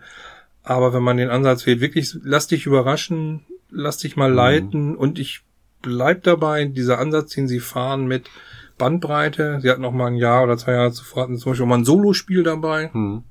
Aber 0.64 0.94
wenn 0.94 1.04
man 1.04 1.18
den 1.18 1.30
Ansatz 1.30 1.66
wählt, 1.66 1.82
wirklich 1.82 2.16
lass 2.24 2.48
dich 2.48 2.66
überraschen, 2.66 3.42
lass 3.70 3.98
dich 3.98 4.16
Mhm. 4.16 4.20
mal 4.20 4.32
leiten 4.34 4.96
und 4.96 5.20
ich 5.20 5.42
bleib 5.82 6.24
dabei, 6.24 6.66
dieser 6.66 7.00
Ansatz, 7.00 7.34
den 7.34 7.48
sie 7.48 7.60
fahren 7.60 8.08
mit 8.08 8.30
Bandbreite. 8.78 9.60
Sie 9.62 9.70
hatten 9.70 9.82
noch 9.82 9.92
mal 9.92 10.08
ein 10.08 10.16
Jahr 10.16 10.44
oder 10.44 10.58
zwei 10.58 10.74
Jahre 10.74 10.92
zuvor 10.92 11.24
hatten 11.24 11.38
zum 11.38 11.52
Beispiel 11.52 11.64
auch 11.66 11.70
mal 11.70 11.78
ein 11.80 11.86
Solospiel 11.86 12.44
dabei. 12.44 12.90
Mhm. 12.94 13.24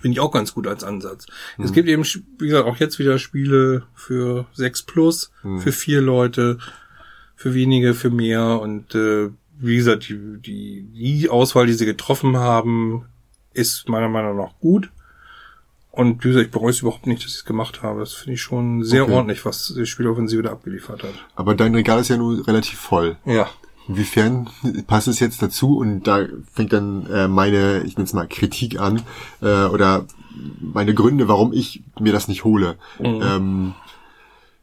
Finde 0.00 0.14
ich 0.14 0.20
auch 0.20 0.32
ganz 0.32 0.54
gut 0.54 0.66
als 0.66 0.82
Ansatz. 0.84 1.26
Es 1.58 1.70
Mhm. 1.70 1.74
gibt 1.74 1.88
eben, 1.88 2.04
wie 2.04 2.46
gesagt, 2.48 2.66
auch 2.66 2.76
jetzt 2.76 2.98
wieder 2.98 3.18
Spiele 3.18 3.84
für 3.94 4.46
6 4.54 4.82
plus, 4.82 5.30
Mhm. 5.42 5.58
für 5.60 5.72
vier 5.72 6.00
Leute, 6.00 6.58
für 7.36 7.54
wenige, 7.54 7.94
für 7.94 8.10
mehr 8.10 8.60
und 8.60 8.94
äh, 8.94 9.30
wie 9.58 9.76
gesagt, 9.76 10.08
die, 10.08 10.18
die, 10.40 10.82
die 10.92 11.28
Auswahl, 11.28 11.66
die 11.66 11.74
sie 11.74 11.86
getroffen 11.86 12.36
haben, 12.36 13.06
ist 13.52 13.88
meiner 13.88 14.08
Meinung 14.08 14.36
nach 14.36 14.58
gut. 14.58 14.90
Und 15.96 16.24
wie 16.24 16.28
gesagt, 16.28 16.46
ich 16.46 16.50
bereue 16.52 16.70
es 16.70 16.80
überhaupt 16.80 17.06
nicht, 17.06 17.22
dass 17.24 17.30
ich 17.30 17.38
es 17.38 17.44
gemacht 17.44 17.82
habe. 17.82 18.00
Das 18.00 18.14
finde 18.14 18.34
ich 18.34 18.42
schon 18.42 18.82
sehr 18.82 19.04
Okay. 19.04 19.12
ordentlich, 19.12 19.44
was 19.44 19.72
die 19.76 19.86
Spieloffensive 19.86 20.42
da 20.42 20.50
abgeliefert 20.50 21.04
hat. 21.04 21.14
Aber 21.36 21.54
dein 21.54 21.74
Regal 21.74 22.00
ist 22.00 22.08
ja 22.08 22.16
nun 22.16 22.40
relativ 22.40 22.80
voll. 22.80 23.16
Ja. 23.24 23.48
Inwiefern 23.86 24.48
passt 24.88 25.06
es 25.08 25.20
jetzt 25.20 25.40
dazu? 25.40 25.76
Und 25.78 26.04
da 26.04 26.26
fängt 26.52 26.72
dann 26.72 27.06
äh, 27.06 27.28
meine, 27.28 27.82
ich 27.84 27.96
nenne 27.96 28.06
es 28.06 28.12
mal 28.12 28.26
Kritik 28.26 28.80
an, 28.80 29.02
äh, 29.40 29.66
oder 29.66 30.06
meine 30.60 30.94
Gründe, 30.94 31.28
warum 31.28 31.52
ich 31.52 31.84
mir 32.00 32.12
das 32.12 32.26
nicht 32.26 32.42
hole. 32.42 32.76
Mhm. 32.98 33.22
Ähm, 33.22 33.74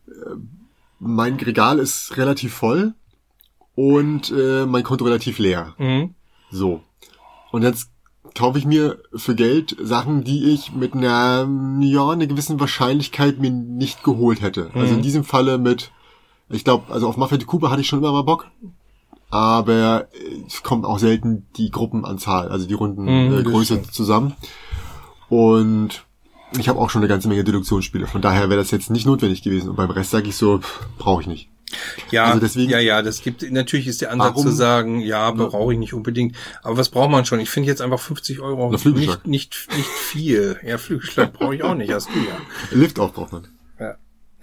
äh, 0.08 0.12
mein 1.00 1.36
Regal 1.36 1.80
ist 1.80 2.18
relativ 2.18 2.54
voll 2.54 2.94
und 3.76 4.32
äh, 4.32 4.66
mein 4.66 4.84
Konto 4.84 5.06
relativ 5.06 5.40
leer. 5.40 5.76
Mhm. 5.78 6.14
So. 6.50 6.84
Und 7.52 7.64
jetzt 7.64 7.91
kaufe 8.36 8.58
ich 8.58 8.66
mir 8.66 9.00
für 9.14 9.36
Geld 9.36 9.76
Sachen, 9.82 10.24
die 10.24 10.52
ich 10.52 10.74
mit 10.74 10.94
einer, 10.94 11.48
ja, 11.82 12.10
einer 12.10 12.28
gewissen 12.28 12.60
Wahrscheinlichkeit 12.60 13.40
mir 13.40 13.52
nicht 13.52 14.04
geholt 14.04 14.42
hätte. 14.42 14.72
Also 14.74 14.94
in 14.94 15.00
Mhm. 15.00 15.04
diesem 15.04 15.24
Falle 15.24 15.58
mit, 15.58 15.92
ich 16.50 16.64
glaube, 16.64 16.92
also 16.94 17.08
auf 17.08 17.18
Mafia 17.18 17.38
die 17.38 17.46
Kuba 17.46 17.70
hatte 17.70 17.82
ich 17.82 17.88
schon 17.88 18.00
immer 18.00 18.12
mal 18.12 18.24
Bock. 18.24 18.48
Aber 19.30 20.08
es 20.46 20.62
kommt 20.62 20.86
auch 20.86 21.00
selten 21.00 21.46
die 21.56 21.72
Gruppenanzahl, 21.72 22.50
also 22.50 22.68
die 22.68 22.74
Mhm, 22.74 22.80
Rundengröße 22.80 23.78
das 23.78 23.88
äh, 23.88 23.92
zusammen. 23.92 24.34
Und 25.30 26.06
ich 26.60 26.68
habe 26.68 26.80
auch 26.80 26.90
schon 26.90 27.02
eine 27.02 27.08
ganze 27.08 27.30
Menge 27.30 27.44
Deduktionsspiele. 27.46 28.08
Von 28.08 28.22
daher 28.22 28.50
wäre 28.50 28.60
das 28.60 28.72
jetzt 28.72 28.90
nicht 28.90 29.06
notwendig 29.06 29.42
gewesen. 29.42 29.70
Und 29.70 29.78
beim 29.78 29.90
Rest 29.90 30.12
sage 30.12 30.28
ich 30.28 30.36
so, 30.36 30.60
brauche 30.98 31.22
ich 31.22 31.28
nicht. 31.28 31.50
Ja, 32.12 32.26
Also 32.26 32.40
deswegen- 32.40 32.70
ja, 32.72 32.80
ja, 32.80 33.02
das 33.02 33.22
gibt, 33.22 33.50
natürlich 33.52 33.88
ist 33.88 34.02
der 34.02 34.12
Ansatz 34.12 34.30
Warum- 34.36 34.44
zu 34.44 34.52
sagen, 34.52 35.00
ja, 35.02 35.32
brauche 35.32 35.74
ich 35.74 35.80
nicht 35.80 35.94
unbedingt. 35.94 36.36
Aber 36.64 36.78
was 36.78 36.90
braucht 36.90 37.12
man 37.12 37.26
schon? 37.26 37.40
Ich 37.40 37.50
finde 37.50 37.68
jetzt 37.70 37.82
einfach 37.82 38.00
50 38.00 38.40
Euro 38.40 38.72
nicht, 38.72 38.86
nicht, 39.28 39.68
nicht 39.76 39.88
viel. 39.90 40.60
Ja, 40.66 40.78
Flügelschlag 40.78 41.34
brauche 41.34 41.56
ich 41.56 41.64
auch 41.64 41.76
nicht, 41.76 41.92
hast 41.92 42.10
du 42.10 42.20
ja. 42.20 42.38
Lift 42.78 43.00
auch 43.00 43.14
braucht 43.14 43.32
man. 43.32 43.48
Ja, 43.80 43.96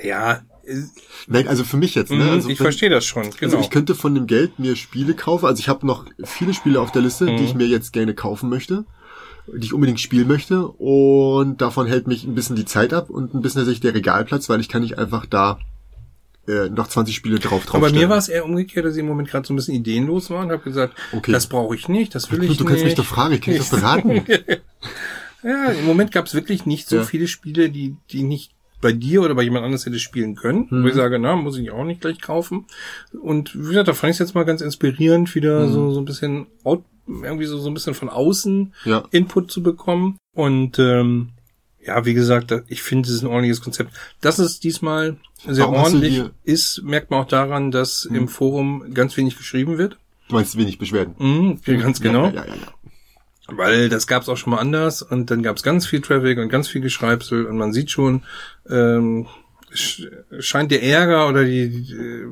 ja 0.03 0.43
Nein, 1.29 1.49
also 1.49 1.65
für 1.65 1.79
mich 1.79 1.95
jetzt, 1.95 2.11
ne? 2.11 2.25
mhm, 2.25 2.31
Also 2.31 2.51
ich 2.51 2.59
verstehe 2.59 2.91
das 2.91 3.07
schon, 3.07 3.23
genau. 3.23 3.37
Also 3.43 3.59
ich 3.59 3.71
könnte 3.71 3.95
von 3.95 4.15
dem 4.15 4.27
Geld 4.27 4.59
mir 4.59 4.77
Spiele 4.77 5.15
kaufen. 5.15 5.47
Also 5.47 5.61
ich 5.61 5.69
habe 5.71 5.87
noch 5.87 6.05
viele 6.25 6.53
Spiele 6.53 6.79
auf 6.81 6.93
der 6.93 7.01
Liste, 7.01 7.25
Mhm. 7.25 7.37
die 7.39 7.45
ich 7.45 7.55
mir 7.55 7.67
jetzt 7.67 7.95
gerne 7.95 8.13
kaufen 8.15 8.51
möchte, 8.51 8.85
die 9.47 9.65
ich 9.65 9.73
unbedingt 9.73 9.99
spielen 9.99 10.29
möchte. 10.29 10.69
Und 10.69 11.63
davon 11.63 11.87
hält 11.87 12.07
mich 12.07 12.25
ein 12.25 12.35
bisschen 12.35 12.55
die 12.55 12.67
Zeit 12.67 12.93
ab 12.93 13.09
und 13.09 13.33
ein 13.33 13.41
bisschen 13.41 13.61
tatsächlich 13.61 13.81
der 13.81 13.95
Regalplatz, 13.95 14.51
weil 14.51 14.61
ich 14.61 14.69
kann 14.69 14.83
nicht 14.83 14.99
einfach 14.99 15.25
da 15.25 15.59
äh, 16.49 16.69
noch 16.71 16.89
20 16.89 17.15
Spiele 17.15 17.39
drauf 17.39 17.65
drauf 17.67 17.77
Aber 17.77 17.91
bei 17.91 17.93
mir 17.99 18.09
war 18.09 18.17
es 18.19 18.29
eher 18.29 18.45
umgekehrt, 18.45 18.85
dass 18.87 18.95
ich 18.95 19.01
im 19.01 19.07
Moment 19.07 19.29
gerade 19.29 19.47
so 19.47 19.53
ein 19.53 19.57
bisschen 19.57 19.75
ideenlos 19.75 20.31
war 20.31 20.43
und 20.43 20.51
habe 20.51 20.63
gesagt, 20.63 20.95
Okay. 21.13 21.31
das 21.31 21.47
brauche 21.47 21.75
ich 21.77 21.89
nicht, 21.89 22.15
das 22.15 22.33
will 22.33 22.43
ich 22.43 22.57
Du 22.57 22.65
nicht. 22.65 22.67
kannst 22.71 22.85
mich 22.85 22.95
doch 22.95 23.05
fragen, 23.05 23.35
ich 23.35 23.41
kann 23.43 23.55
dich 23.55 23.63
doch 23.63 23.71
beraten. 23.79 24.23
Ja, 25.43 25.67
im 25.71 25.87
Moment 25.87 26.11
gab 26.11 26.27
es 26.27 26.35
wirklich 26.35 26.67
nicht 26.67 26.89
so 26.89 26.97
Ja. 26.97 27.03
viele 27.05 27.29
Spiele, 27.29 27.71
die, 27.71 27.95
die 28.11 28.25
nicht 28.25 28.51
bei 28.81 28.93
dir 28.93 29.23
oder 29.23 29.35
bei 29.37 29.43
jemand 29.43 29.65
anders 29.65 29.87
hätte 29.87 29.99
spielen 30.01 30.35
können. 30.35 30.67
Mhm. 30.71 30.83
Wo 30.83 30.89
ich 30.89 30.95
sage, 30.95 31.19
na, 31.21 31.37
muss 31.37 31.57
ich 31.59 31.71
auch 31.71 31.85
nicht 31.85 32.01
gleich 32.01 32.21
kaufen. 32.21 32.67
Und 33.23 33.55
wie 33.55 33.69
gesagt, 33.69 33.87
da 33.89 33.93
fand 33.95 34.11
ich 34.11 34.15
es 34.17 34.19
jetzt 34.19 34.35
mal 34.35 34.45
ganz 34.45 34.61
inspirierend, 34.61 35.33
wieder 35.35 35.67
Mhm. 35.67 35.73
so, 35.73 35.91
so 35.93 36.01
ein 36.01 36.05
bisschen 36.05 36.47
out, 36.65 36.83
irgendwie 37.07 37.47
so, 37.47 37.59
so 37.59 37.71
ein 37.71 37.75
bisschen 37.75 37.95
von 37.95 38.09
außen 38.09 38.75
Ja. 38.85 39.05
Input 39.13 39.51
zu 39.51 39.63
bekommen. 39.63 40.17
Und 40.35 40.79
ähm, 40.81 41.31
ja, 41.89 42.05
wie 42.05 42.13
gesagt, 42.13 42.53
ich 42.69 42.83
finde, 42.83 43.09
es 43.09 43.15
ist 43.15 43.23
ein 43.23 43.29
ordentliches 43.29 43.63
Konzept. 43.63 43.95
Dass 44.21 44.39
es 44.39 44.61
diesmal 44.61 45.17
sehr 45.47 45.65
Warum 45.65 45.77
ordentlich 45.77 46.23
ist, 46.45 46.83
merkt 46.83 47.11
man 47.11 47.23
auch 47.23 47.29
daran, 47.29 47.71
dass 47.71 48.05
im 48.05 48.29
Forum 48.29 48.93
ganz 48.93 49.17
wenig 49.17 49.39
geschrieben 49.39 49.79
wird. 49.79 49.97
Du 50.29 50.35
meinst 50.35 50.59
wenig 50.59 50.77
Beschwerden. 50.77 51.15
Mhm, 51.19 51.61
ganz 51.81 52.03
genau. 52.03 52.27
Ja, 52.27 52.33
ja, 52.33 52.45
ja, 52.45 52.55
ja. 52.55 53.57
Weil 53.57 53.89
das 53.89 54.07
gab's 54.07 54.29
auch 54.29 54.37
schon 54.37 54.51
mal 54.51 54.59
anders 54.59 55.01
und 55.01 55.31
dann 55.31 55.43
gab's 55.43 55.63
ganz 55.63 55.87
viel 55.87 56.03
Traffic 56.03 56.37
und 56.37 56.51
ganz 56.51 56.69
viel 56.69 56.83
Geschreibsel 56.83 57.47
und 57.47 57.57
man 57.57 57.73
sieht 57.73 57.91
schon, 57.91 58.23
ähm, 58.69 59.27
scheint 59.73 60.71
der 60.71 60.83
Ärger 60.83 61.29
oder 61.29 61.45
die, 61.45 61.69
die 61.69 61.93
äh, 61.93 62.27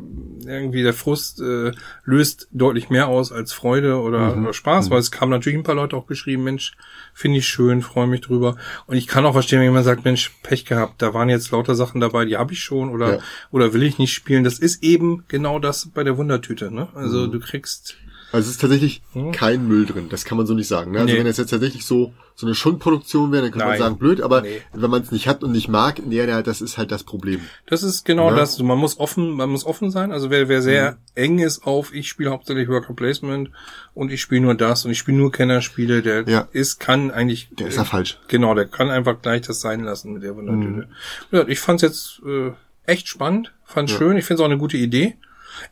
irgendwie 0.46 0.82
der 0.82 0.92
Frust 0.94 1.40
äh, 1.40 1.72
löst 2.04 2.48
deutlich 2.52 2.88
mehr 2.90 3.08
aus 3.08 3.32
als 3.32 3.52
Freude 3.52 4.00
oder, 4.00 4.34
Mhm. 4.36 4.44
oder 4.44 4.52
Spaß, 4.52 4.90
weil 4.90 4.98
es 5.00 5.10
kamen 5.10 5.30
natürlich 5.30 5.58
ein 5.58 5.62
paar 5.64 5.74
Leute 5.74 5.96
auch 5.96 6.06
geschrieben, 6.06 6.44
Mensch, 6.44 6.72
finde 7.14 7.38
ich 7.38 7.48
schön, 7.48 7.82
freue 7.82 8.06
mich 8.06 8.20
drüber. 8.20 8.56
Und 8.86 8.96
ich 8.96 9.06
kann 9.06 9.24
auch 9.26 9.32
verstehen, 9.32 9.58
wenn 9.58 9.66
jemand 9.66 9.84
sagt, 9.84 10.04
Mensch, 10.04 10.30
Pech 10.42 10.64
gehabt, 10.64 11.00
da 11.02 11.14
waren 11.14 11.28
jetzt 11.28 11.50
lauter 11.50 11.74
Sachen 11.74 12.00
dabei, 12.00 12.24
die 12.24 12.36
habe 12.36 12.52
ich 12.52 12.60
schon 12.60 12.90
oder 12.90 13.16
Ja. 13.16 13.18
oder 13.50 13.72
will 13.72 13.82
ich 13.82 13.98
nicht 13.98 14.12
spielen. 14.12 14.44
Das 14.44 14.58
ist 14.58 14.82
eben 14.82 15.24
genau 15.28 15.58
das 15.58 15.88
bei 15.92 16.04
der 16.04 16.16
Wundertüte. 16.16 16.70
Ne? 16.72 16.88
Also 16.94 17.26
Mhm. 17.26 17.32
du 17.32 17.40
kriegst 17.40 17.96
Also 18.32 18.46
es 18.48 18.56
ist 18.56 18.60
tatsächlich 18.60 19.02
kein 19.32 19.66
Müll 19.68 19.86
drin, 19.86 20.08
das 20.10 20.24
kann 20.24 20.36
man 20.36 20.46
so 20.46 20.54
nicht 20.54 20.66
sagen. 20.68 20.90
Ne? 20.92 20.98
Also 21.00 21.12
Nee. 21.14 21.20
wenn 21.20 21.26
es 21.26 21.36
jetzt 21.36 21.50
tatsächlich 21.50 21.84
so 21.86 22.12
so 22.38 22.44
eine 22.46 22.54
Schundproduktion 22.54 23.32
wäre, 23.32 23.44
dann 23.44 23.50
könnte 23.52 23.64
man 23.64 23.72
Nein. 23.74 23.78
sagen, 23.78 23.96
blöd, 23.98 24.20
aber 24.20 24.42
Nee. 24.42 24.60
wenn 24.74 24.90
man 24.90 25.00
es 25.00 25.10
nicht 25.10 25.26
hat 25.26 25.42
und 25.42 25.52
nicht 25.52 25.68
mag, 25.68 26.02
nee, 26.04 26.18
das 26.42 26.60
ist 26.60 26.76
halt 26.76 26.90
das 26.92 27.02
Problem. 27.02 27.40
Das 27.64 27.82
ist 27.82 28.04
genau 28.04 28.28
Ja. 28.28 28.36
das. 28.36 28.58
Man 28.58 28.76
muss 28.76 28.98
offen, 29.00 29.30
man 29.30 29.48
muss 29.48 29.64
offen 29.64 29.90
sein. 29.90 30.12
Also 30.12 30.28
wer, 30.28 30.46
wer 30.48 30.60
sehr 30.60 30.90
Mhm. 30.92 30.96
eng 31.14 31.38
ist 31.38 31.66
auf, 31.66 31.94
ich 31.94 32.08
spiele 32.08 32.30
hauptsächlich 32.30 32.68
Worker 32.68 32.92
Placement 32.92 33.50
und 33.94 34.12
ich 34.12 34.20
spiele 34.20 34.42
nur 34.42 34.54
das 34.54 34.84
und 34.84 34.90
ich 34.90 34.98
spiele 34.98 35.16
nur 35.16 35.32
Kennerspiele, 35.32 36.02
der 36.02 36.24
Ja. 36.28 36.48
ist, 36.52 36.78
kann 36.78 37.10
eigentlich. 37.10 37.48
Der 37.58 37.68
ist 37.68 37.76
ja 37.76 37.84
falsch. 37.84 38.18
Genau, 38.28 38.54
der 38.54 38.66
kann 38.66 38.90
einfach 38.90 39.22
gleich 39.22 39.40
das 39.42 39.62
sein 39.62 39.80
lassen 39.84 40.12
mit 40.12 40.22
der 40.22 40.36
Wundertüte. 40.36 40.88
Ja, 41.30 41.48
ich 41.48 41.58
fand's 41.60 41.80
jetzt 41.82 42.20
äh, 42.26 42.50
echt 42.84 43.08
spannend, 43.08 43.54
fand's 43.64 43.92
Ja. 43.92 43.98
schön, 43.98 44.18
ich 44.18 44.26
finde 44.26 44.42
es 44.42 44.44
auch 44.44 44.50
eine 44.50 44.58
gute 44.58 44.76
Idee. 44.76 45.16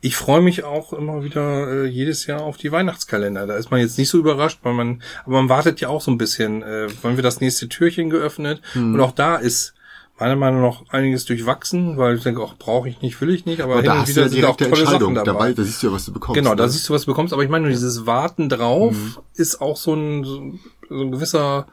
Ich 0.00 0.16
freue 0.16 0.40
mich 0.40 0.64
auch 0.64 0.92
immer 0.92 1.22
wieder 1.22 1.84
äh, 1.84 1.86
jedes 1.86 2.26
Jahr 2.26 2.42
auf 2.42 2.56
die 2.56 2.72
Weihnachtskalender. 2.72 3.46
Da 3.46 3.56
ist 3.56 3.70
man 3.70 3.80
jetzt 3.80 3.98
nicht 3.98 4.08
so 4.08 4.18
überrascht, 4.18 4.60
weil 4.62 4.74
man, 4.74 5.02
aber 5.24 5.36
man 5.36 5.48
wartet 5.48 5.80
ja 5.80 5.88
auch 5.88 6.00
so 6.00 6.10
ein 6.10 6.18
bisschen, 6.18 6.62
äh, 6.62 6.88
wann 7.02 7.16
wird 7.16 7.24
das 7.24 7.40
nächste 7.40 7.68
Türchen 7.68 8.10
geöffnet? 8.10 8.60
Hm. 8.72 8.94
Und 8.94 9.00
auch 9.00 9.12
da 9.12 9.36
ist 9.36 9.74
meiner 10.18 10.36
Meinung 10.36 10.62
nach 10.62 10.82
einiges 10.90 11.24
durchwachsen, 11.24 11.98
weil 11.98 12.16
ich 12.16 12.22
denke, 12.22 12.40
auch 12.40 12.54
brauche 12.56 12.88
ich 12.88 13.02
nicht, 13.02 13.20
will 13.20 13.30
ich 13.30 13.46
nicht, 13.46 13.60
aber 13.60 13.74
Aber 13.74 13.82
hin 13.82 13.90
da 13.90 14.00
und 14.00 14.08
wieder 14.08 14.22
ja 14.22 14.28
sind 14.28 14.44
auch 14.44 14.56
tolle 14.56 14.86
Sachen 14.86 15.14
dabei. 15.14 15.24
Dabei, 15.24 15.52
da 15.52 15.64
siehst 15.64 15.82
du 15.82 15.88
ja, 15.88 15.92
was 15.92 16.04
du 16.04 16.12
bekommst. 16.12 16.36
Genau, 16.40 16.54
da 16.54 16.64
ne? 16.64 16.70
siehst 16.70 16.88
du, 16.88 16.94
was 16.94 17.02
du 17.02 17.06
bekommst, 17.08 17.32
aber 17.32 17.42
ich 17.42 17.48
meine 17.50 17.68
dieses 17.68 18.06
Warten 18.06 18.48
drauf 18.48 18.94
ist 19.34 19.60
auch 19.60 19.76
so 19.76 19.94
ein, 19.94 20.24
so 20.24 20.38
ein- 20.38 21.10
gewisser 21.10 21.66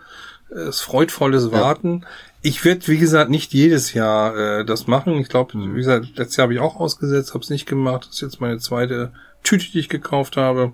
äh, 0.50 0.72
freudvolles 0.72 1.52
Warten. 1.52 2.06
Ich 2.44 2.66
werde, 2.66 2.88
wie 2.88 2.98
gesagt, 2.98 3.30
nicht 3.30 3.54
jedes 3.54 3.94
Jahr 3.94 4.36
äh, 4.36 4.66
das 4.66 4.88
machen. 4.88 5.14
Ich 5.20 5.30
glaube, 5.30 5.54
wie 5.54 5.78
gesagt, 5.78 6.18
letztes 6.18 6.38
Jahr 6.38 6.46
habe 6.46 6.54
ich 6.54 6.60
auch 6.60 6.76
ausgesetzt, 6.76 7.34
habe 7.34 7.44
es 7.44 7.50
nicht 7.50 7.68
gemacht. 7.68 8.08
Das 8.08 8.16
ist 8.16 8.22
jetzt 8.22 8.42
meine 8.42 8.58
zweite 8.58 9.14
Tüte, 9.44 9.72
die 9.72 9.80
ich 9.80 9.90
gekauft 9.90 10.38
habe. 10.38 10.74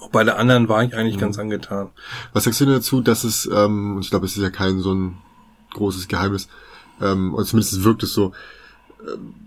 Auch 0.00 0.10
bei 0.10 0.24
der 0.24 0.38
anderen 0.38 0.68
war 0.68 0.82
ich 0.82 0.94
eigentlich 0.94 1.18
ganz 1.18 1.38
angetan. 1.38 1.90
Was 2.32 2.44
sagst 2.44 2.60
du 2.60 2.64
denn 2.64 2.74
dazu, 2.74 3.00
dass 3.00 3.24
es, 3.24 3.46
ähm, 3.46 3.96
und 3.96 4.04
ich 4.04 4.10
glaube, 4.10 4.26
es 4.26 4.36
ist 4.36 4.42
ja 4.42 4.50
kein 4.50 4.80
so 4.80 4.92
ein 4.92 5.18
großes 5.74 6.08
Geheimnis, 6.08 6.48
ähm, 7.00 7.34
oder 7.34 7.44
zumindest 7.44 7.84
wirkt 7.84 8.02
es 8.02 8.12
so, 8.12 8.32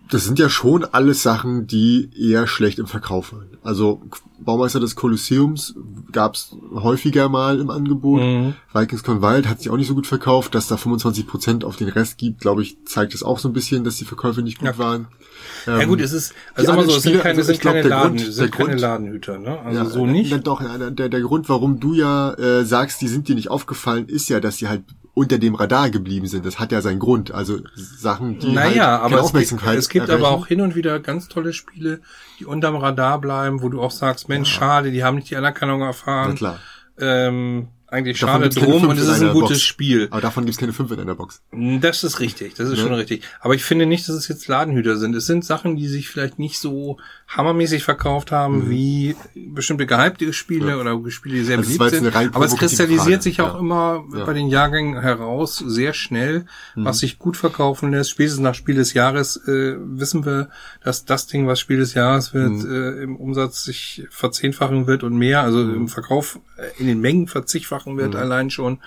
das 0.10 0.25
sind 0.25 0.39
ja 0.39 0.50
schon 0.50 0.84
alles 0.86 1.24
Sachen, 1.24 1.67
die 1.67 2.10
eher 2.17 2.48
schlecht 2.48 2.79
im 2.79 2.88
Verkauf 2.88 3.31
waren. 3.34 3.46
Also 3.63 4.01
Baumeister 4.39 4.79
des 4.79 4.96
Kolosseums 4.96 5.75
gab 6.12 6.34
es 6.36 6.55
häufiger 6.74 7.29
mal 7.29 7.60
im 7.60 7.70
Angebot. 7.70 8.22
Mhm. 8.22 8.53
Vikings 8.74 9.03
Con 9.03 9.22
Wild 9.22 9.48
hat 9.48 9.60
sich 9.60 9.70
auch 9.70 9.77
nicht 9.77 9.88
so 9.88 9.93
gut 9.96 10.08
verkauft. 10.08 10.55
Dass 10.55 10.67
da 10.67 10.75
25% 10.75 11.63
auf 11.63 11.75
den 11.77 11.88
Rest 11.89 12.17
gibt, 12.17 12.41
glaube 12.41 12.62
ich, 12.63 12.77
zeigt 12.86 13.13
es 13.13 13.24
auch 13.24 13.39
so 13.39 13.48
ein 13.50 13.53
bisschen, 13.53 13.84
dass 13.84 13.98
die 13.98 14.05
Verkäufe 14.05 14.41
nicht 14.41 14.58
gut 14.60 14.67
Ja. 14.70 14.77
waren. 14.79 15.08
ja 15.67 15.86
gut, 15.86 16.01
es 16.01 16.12
ist, 16.12 16.34
also 16.55 16.74
mal 16.74 16.84
so, 16.86 16.96
es 16.96 17.03
sind 17.03 17.12
Spiele, 17.12 17.24
keine, 17.24 17.38
also 17.38 17.51
sind 17.51 17.62
glaub, 17.62 17.74
keine, 17.75 17.88
Laden, 17.88 18.17
Grund- 18.17 18.34
sind 18.34 18.51
keine 18.51 18.70
Grund- 18.70 18.81
Ladenhüter, 18.81 19.38
ne? 19.38 19.60
Also 19.60 19.79
Ja, 19.79 19.86
so 19.86 20.05
nicht. 20.08 20.48
Doch, 20.48 20.62
der, 20.89 21.10
der 21.10 21.22
Grund, 21.22 21.48
warum 21.48 21.79
du 21.79 21.93
ja 21.93 22.34
äh, 22.34 22.65
sagst, 22.65 23.01
die 23.01 23.08
sind 23.08 23.27
dir 23.27 23.36
nicht 23.36 23.50
aufgefallen, 23.50 24.08
ist 24.08 24.27
ja, 24.29 24.39
dass 24.39 24.58
sie 24.58 24.67
halt 24.67 24.84
unter 25.13 25.38
dem 25.38 25.56
Radar 25.56 25.89
geblieben 25.89 26.27
sind. 26.27 26.46
Das 26.46 26.60
hat 26.60 26.72
ja 26.72 26.82
seinen 26.82 27.00
Grund. 27.00 27.32
Also 27.32 27.60
Sachen, 27.75 28.39
die 28.39 28.48
halt 28.48 28.56
Naja, 28.56 28.86
keine 28.86 29.00
aber 29.00 29.06
es 29.06 29.12
gibt, 29.12 29.24
Aufmerksamkeit 29.24 29.77
es 29.77 29.89
gibt 29.89 30.10
aber 30.10 30.30
auch 30.30 30.48
hin 30.48 30.62
und 30.62 30.75
wieder 30.75 31.00
ganz 31.00 31.27
tolle 31.27 31.53
Spiele, 31.53 32.01
die 32.39 32.46
unterm 32.46 32.75
Radar 32.75 33.20
bleiben, 33.20 33.62
wo 33.62 33.70
du 33.70 33.82
auch 33.82 33.91
sagst, 33.91 34.30
Mensch, 34.30 34.50
schade, 34.50 34.91
die 34.91 35.03
haben 35.03 35.15
nicht 35.15 35.30
die 35.30 35.36
Anerkennung 35.36 35.82
erfahren. 35.82 36.30
Na 36.32 36.36
klar. 36.36 36.60
Ähm, 37.00 37.68
eigentlich 37.91 38.19
Davon 38.19 38.41
schade 38.41 38.50
drum 38.50 38.88
und 38.88 38.98
es 38.98 39.07
ist 39.07 39.21
ein 39.21 39.33
gutes 39.33 39.50
Box. 39.57 39.62
Spiel. 39.62 40.07
Aber 40.12 40.21
davon 40.21 40.45
gibt's 40.45 40.57
keine 40.60 40.74
fünf 40.74 40.91
in 40.91 41.00
einer 41.00 41.15
Box. 41.15 41.41
Das 41.51 42.03
ist 42.03 42.19
richtig, 42.21 42.53
das 42.55 42.69
ist 42.69 42.77
Ne? 42.77 42.83
schon 42.86 42.93
richtig. 42.93 43.24
Aber 43.41 43.53
ich 43.53 43.63
finde 43.63 43.86
nicht, 43.86 44.07
dass 44.07 44.15
es 44.15 44.27
jetzt 44.29 44.48
Ladenhüter 44.48 44.98
sind. 44.98 45.13
Es 45.15 45.25
sind 45.25 45.43
Sachen, 45.45 45.75
die 45.75 45.88
sich 45.88 46.07
vielleicht 46.07 46.39
nicht 46.39 46.57
so 46.60 46.98
hammermäßig 47.27 47.83
verkauft 47.83 48.31
haben 48.31 48.69
wie 48.69 49.15
bestimmte 49.36 49.86
gehypte 49.86 50.31
Spiele 50.33 50.79
oder 50.79 50.98
Spiele, 51.12 51.36
die 51.36 51.43
sehr 51.43 51.57
Also 51.57 51.77
beliebt 51.77 51.95
sind. 52.13 52.15
Aber 52.36 52.45
es 52.45 52.55
kristallisiert 52.55 53.05
Frage. 53.07 53.21
sich 53.24 53.41
auch 53.41 53.53
Ja. 53.55 53.60
immer 53.60 54.03
Ja. 54.15 54.25
bei 54.25 54.33
den 54.33 54.48
Jahrgängen 54.48 55.01
heraus 55.01 55.57
sehr 55.57 55.93
schnell, 55.93 56.45
was 56.75 57.00
sich 57.00 57.19
gut 57.19 57.36
verkaufen 57.38 57.91
lässt. 57.91 58.10
Spätestens 58.12 58.41
nach 58.41 58.55
Spiel 58.55 58.75
des 58.75 58.93
Jahres 58.93 59.36
äh, 59.48 59.75
wissen 59.79 60.25
wir, 60.25 60.50
dass 60.83 61.05
das 61.05 61.27
Ding, 61.27 61.45
was 61.48 61.60
Spiel 61.60 61.77
des 61.77 61.93
Jahres 61.93 62.33
wird, 62.33 62.63
äh, 62.63 63.03
im 63.03 63.15
Umsatz 63.17 63.63
sich 63.63 64.03
verzehnfachen 64.09 64.87
wird 64.87 65.03
und 65.03 65.16
mehr, 65.18 65.42
also 65.42 65.61
im 65.61 65.87
Verkauf 65.87 66.39
äh, 66.57 66.79
in 66.79 66.87
den 66.87 67.00
Mengen 67.01 67.27
verzigfachen 67.81 67.98
wird 67.98 68.15
allein 68.15 68.50
schon. 68.50 68.79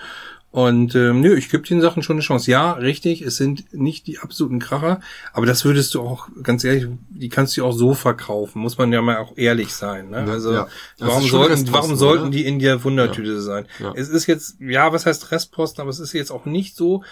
Und 0.51 0.95
ähm, 0.95 1.19
nö, 1.19 1.35
ich 1.35 1.49
gebe 1.49 1.67
den 1.67 1.81
Sachen 1.81 2.01
schon 2.01 2.15
eine 2.15 2.21
Chance. 2.21 2.49
Ja, 2.49 2.71
richtig, 2.73 3.21
es 3.21 3.35
sind 3.35 3.73
nicht 3.73 4.07
die 4.07 4.19
absoluten 4.19 4.59
Kracher, 4.59 5.01
aber 5.33 5.45
das 5.45 5.65
würdest 5.65 5.93
du 5.93 6.01
auch, 6.01 6.29
ganz 6.43 6.63
ehrlich, 6.63 6.87
die 7.09 7.27
kannst 7.27 7.57
du 7.57 7.65
auch 7.65 7.73
so 7.73 7.93
verkaufen, 7.93 8.61
muss 8.61 8.77
man 8.77 8.93
ja 8.93 9.01
mal 9.01 9.17
auch 9.17 9.33
ehrlich 9.35 9.73
sein. 9.73 10.11
Ne? 10.11 10.23
Ja, 10.25 10.31
Also 10.31 10.53
ja. 10.53 10.67
Warum 10.99 11.27
sollten, 11.27 11.73
warum 11.73 11.97
sollten 11.97 12.31
die 12.31 12.45
in 12.45 12.59
der 12.59 12.81
Wundertüte 12.85 13.41
sein? 13.41 13.65
Ja. 13.79 13.91
Es 13.97 14.07
ist 14.07 14.27
jetzt, 14.27 14.55
ja, 14.61 14.93
was 14.93 15.05
heißt 15.05 15.29
Restposten, 15.33 15.81
aber 15.81 15.89
es 15.89 15.99
ist 15.99 16.13
jetzt 16.13 16.31
auch 16.31 16.45
nicht 16.45 16.77
so, 16.77 17.03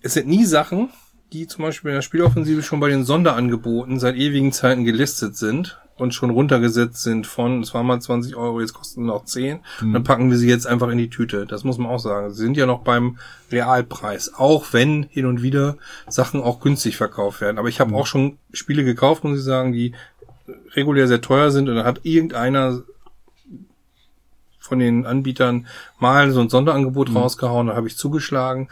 es 0.00 0.14
sind 0.14 0.26
nie 0.26 0.44
Sachen, 0.44 0.88
die 1.32 1.46
zum 1.46 1.62
Beispiel 1.62 1.90
in 1.90 1.94
der 1.94 2.02
Spieloffensive 2.02 2.64
schon 2.64 2.80
bei 2.80 2.88
den 2.88 3.04
Sonderangeboten 3.04 4.00
seit 4.00 4.16
ewigen 4.16 4.50
Zeiten 4.50 4.84
gelistet 4.84 5.36
sind 5.36 5.78
und 5.96 6.14
schon 6.14 6.30
runtergesetzt 6.30 7.02
sind 7.02 7.26
von, 7.26 7.60
es 7.62 7.74
waren 7.74 7.86
mal 7.86 8.00
20 8.00 8.34
Euro, 8.36 8.60
jetzt 8.60 8.72
kosten 8.72 9.06
noch 9.06 9.24
10. 9.24 9.60
Und 9.82 9.92
dann 9.92 10.04
packen 10.04 10.30
wir 10.30 10.38
sie 10.38 10.48
jetzt 10.48 10.66
einfach 10.66 10.88
in 10.88 10.98
die 10.98 11.10
Tüte. 11.10 11.46
Das 11.46 11.64
muss 11.64 11.78
man 11.78 11.90
auch 11.90 11.98
sagen. 11.98 12.30
Sie 12.32 12.42
sind 12.42 12.56
ja 12.56 12.66
noch 12.66 12.80
beim 12.80 13.18
Realpreis. 13.50 14.34
Auch 14.34 14.72
wenn 14.72 15.04
hin 15.10 15.26
und 15.26 15.42
wieder 15.42 15.76
Sachen 16.08 16.42
auch 16.42 16.60
günstig 16.60 16.96
verkauft 16.96 17.40
werden. 17.40 17.58
Aber 17.58 17.68
ich 17.68 17.78
habe 17.80 17.94
auch 17.94 18.06
schon 18.06 18.38
Spiele 18.52 18.84
gekauft, 18.84 19.22
muss 19.24 19.38
ich 19.38 19.44
sagen, 19.44 19.72
die 19.72 19.94
regulär 20.74 21.06
sehr 21.06 21.20
teuer 21.20 21.50
sind 21.50 21.68
und 21.68 21.76
dann 21.76 21.84
hat 21.84 22.00
irgendeiner 22.04 22.82
von 24.58 24.78
den 24.78 25.06
Anbietern 25.06 25.66
mal 25.98 26.30
so 26.30 26.40
ein 26.40 26.48
Sonderangebot 26.48 27.10
Mhm. 27.10 27.16
rausgehauen, 27.18 27.66
da 27.66 27.76
habe 27.76 27.88
ich 27.88 27.96
zugeschlagen. 27.96 28.68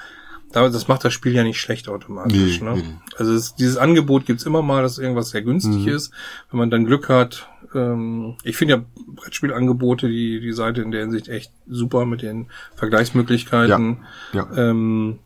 Aber 0.53 0.69
das 0.69 0.89
macht 0.89 1.05
das 1.05 1.13
Spiel 1.13 1.33
ja 1.35 1.45
nicht 1.45 1.61
schlecht 1.61 1.89
automatisch. 1.89 2.61
Nee, 2.61 2.67
ne? 2.69 2.75
nee. 2.77 2.95
Also 3.17 3.33
es, 3.35 3.55
dieses 3.55 3.77
Angebot 3.77 4.27
gibt's 4.27 4.45
immer 4.45 4.63
mal, 4.63 4.83
dass 4.83 4.99
irgendwas 4.99 5.31
sehr 5.31 5.43
günstig 5.43 5.83
Mhm. 5.87 5.89
ist. 5.89 6.13
Wenn 6.51 6.59
man 6.59 6.71
dann 6.71 6.85
Glück 6.87 7.09
hat. 7.09 7.49
Ähm, 7.73 8.37
ich 8.43 8.57
finde 8.57 8.75
ja 8.75 8.85
Brettspielangebote, 9.15 10.09
die, 10.09 10.41
die 10.41 10.53
Seite 10.53 10.83
in 10.83 10.91
der 10.91 11.03
Hinsicht 11.03 11.29
echt 11.29 11.53
super 11.69 12.05
mit 12.05 12.23
den 12.23 12.49
Vergleichsmöglichkeiten. 12.75 13.99
Ja. 14.33 14.49
Ähm, 14.57 15.21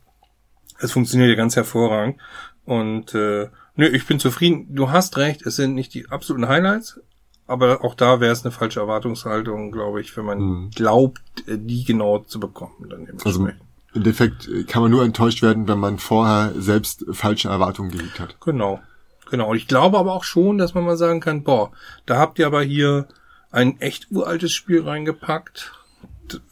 es 0.78 0.92
funktioniert 0.92 1.30
ja 1.30 1.36
ganz 1.36 1.56
hervorragend. 1.56 2.20
Und 2.66 3.14
äh, 3.14 3.48
nö, 3.76 3.86
ich 3.86 4.06
bin 4.06 4.18
zufrieden. 4.18 4.74
Du 4.74 4.90
hast 4.90 5.16
recht, 5.16 5.46
es 5.46 5.56
sind 5.56 5.74
nicht 5.74 5.94
die 5.94 6.08
absoluten 6.10 6.48
Highlights, 6.48 7.00
aber 7.46 7.84
auch 7.84 7.94
da 7.94 8.20
wäre 8.20 8.32
es 8.32 8.44
eine 8.44 8.52
falsche 8.52 8.80
Erwartungshaltung, 8.80 9.70
glaube 9.72 10.00
ich, 10.00 10.14
wenn 10.16 10.24
man 10.26 10.38
Mhm. 10.38 10.70
glaubt, 10.74 11.22
äh, 11.46 11.56
die 11.58 11.84
genau 11.84 12.18
zu 12.18 12.40
bekommen. 12.40 12.74
Dann 12.90 13.06
Also. 13.24 13.48
Im 13.94 14.00
Endeffekt 14.00 14.48
äh, 14.48 14.64
kann 14.64 14.82
man 14.82 14.90
nur 14.90 15.04
enttäuscht 15.04 15.42
werden, 15.42 15.68
wenn 15.68 15.78
man 15.78 15.98
vorher 15.98 16.52
selbst 16.56 17.04
falsche 17.12 17.48
Erwartungen 17.48 17.90
gehegt 17.90 18.20
hat. 18.20 18.36
Genau. 18.40 18.80
Genau. 19.30 19.50
Und 19.50 19.56
ich 19.56 19.68
glaube 19.68 19.98
aber 19.98 20.12
auch 20.12 20.24
schon, 20.24 20.58
dass 20.58 20.74
man 20.74 20.84
mal 20.84 20.96
sagen 20.96 21.20
kann, 21.20 21.44
boah, 21.44 21.72
da 22.06 22.18
habt 22.18 22.38
ihr 22.38 22.46
aber 22.46 22.62
hier 22.62 23.08
ein 23.50 23.80
echt 23.80 24.10
uraltes 24.10 24.52
Spiel 24.52 24.82
reingepackt, 24.82 25.72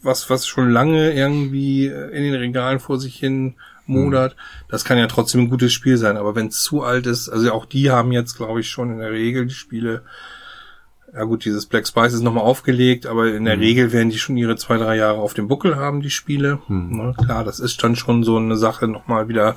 was, 0.02 0.31
was 0.31 0.46
schon 0.46 0.70
lange 0.70 1.12
irgendwie 1.12 1.87
äh, 1.87 2.11
in 2.11 2.22
den 2.22 2.35
Regalen 2.35 2.81
vor 2.81 2.98
sich 2.98 3.16
hin 3.16 3.57
modert. 3.87 4.37
Das 4.68 4.85
kann 4.85 4.98
ja 4.98 5.07
trotzdem 5.09 5.42
ein 5.42 5.50
gutes 5.50 5.72
Spiel 5.72 5.96
sein. 5.96 6.16
Aber 6.16 6.35
wenn 6.35 6.46
es 6.46 6.62
zu 6.62 6.83
alt 6.83 7.07
ist, 7.07 7.28
also 7.28 7.52
auch 7.52 7.66
die 7.66 7.90
haben 7.90 8.12
jetzt, 8.12 8.37
glaube 8.37 8.61
ich, 8.61 8.70
schon 8.70 8.92
in 8.92 8.98
der 8.98 9.11
Regel 9.11 9.46
die 9.46 9.55
Spiele, 9.55 10.02
ja 11.14 11.25
gut, 11.25 11.44
dieses 11.44 11.66
Black 11.66 11.87
Spice 11.87 12.14
ist 12.14 12.22
nochmal 12.22 12.44
aufgelegt, 12.44 13.07
aber 13.07 13.35
in 13.35 13.44
der 13.44 13.59
Regel 13.59 13.92
werden 13.92 14.09
die 14.09 14.18
schon 14.18 14.37
ihre 14.37 14.57
zwei, 14.57 14.79
drei 14.79 14.96
Jahre 14.96 15.18
auf 15.18 15.35
dem 15.35 15.46
Buckel 15.46 15.77
haben, 15.77 16.01
die 16.01 16.11
Spiele. 16.11 16.61
Na, 16.68 17.12
klar, 17.12 17.44
das 17.44 17.61
ist 17.61 17.83
dann 17.83 17.96
schon 17.96 18.25
so 18.25 18.37
eine 18.37 18.57
Sache, 18.57 18.88
nochmal 18.88 19.29
wieder 19.29 19.57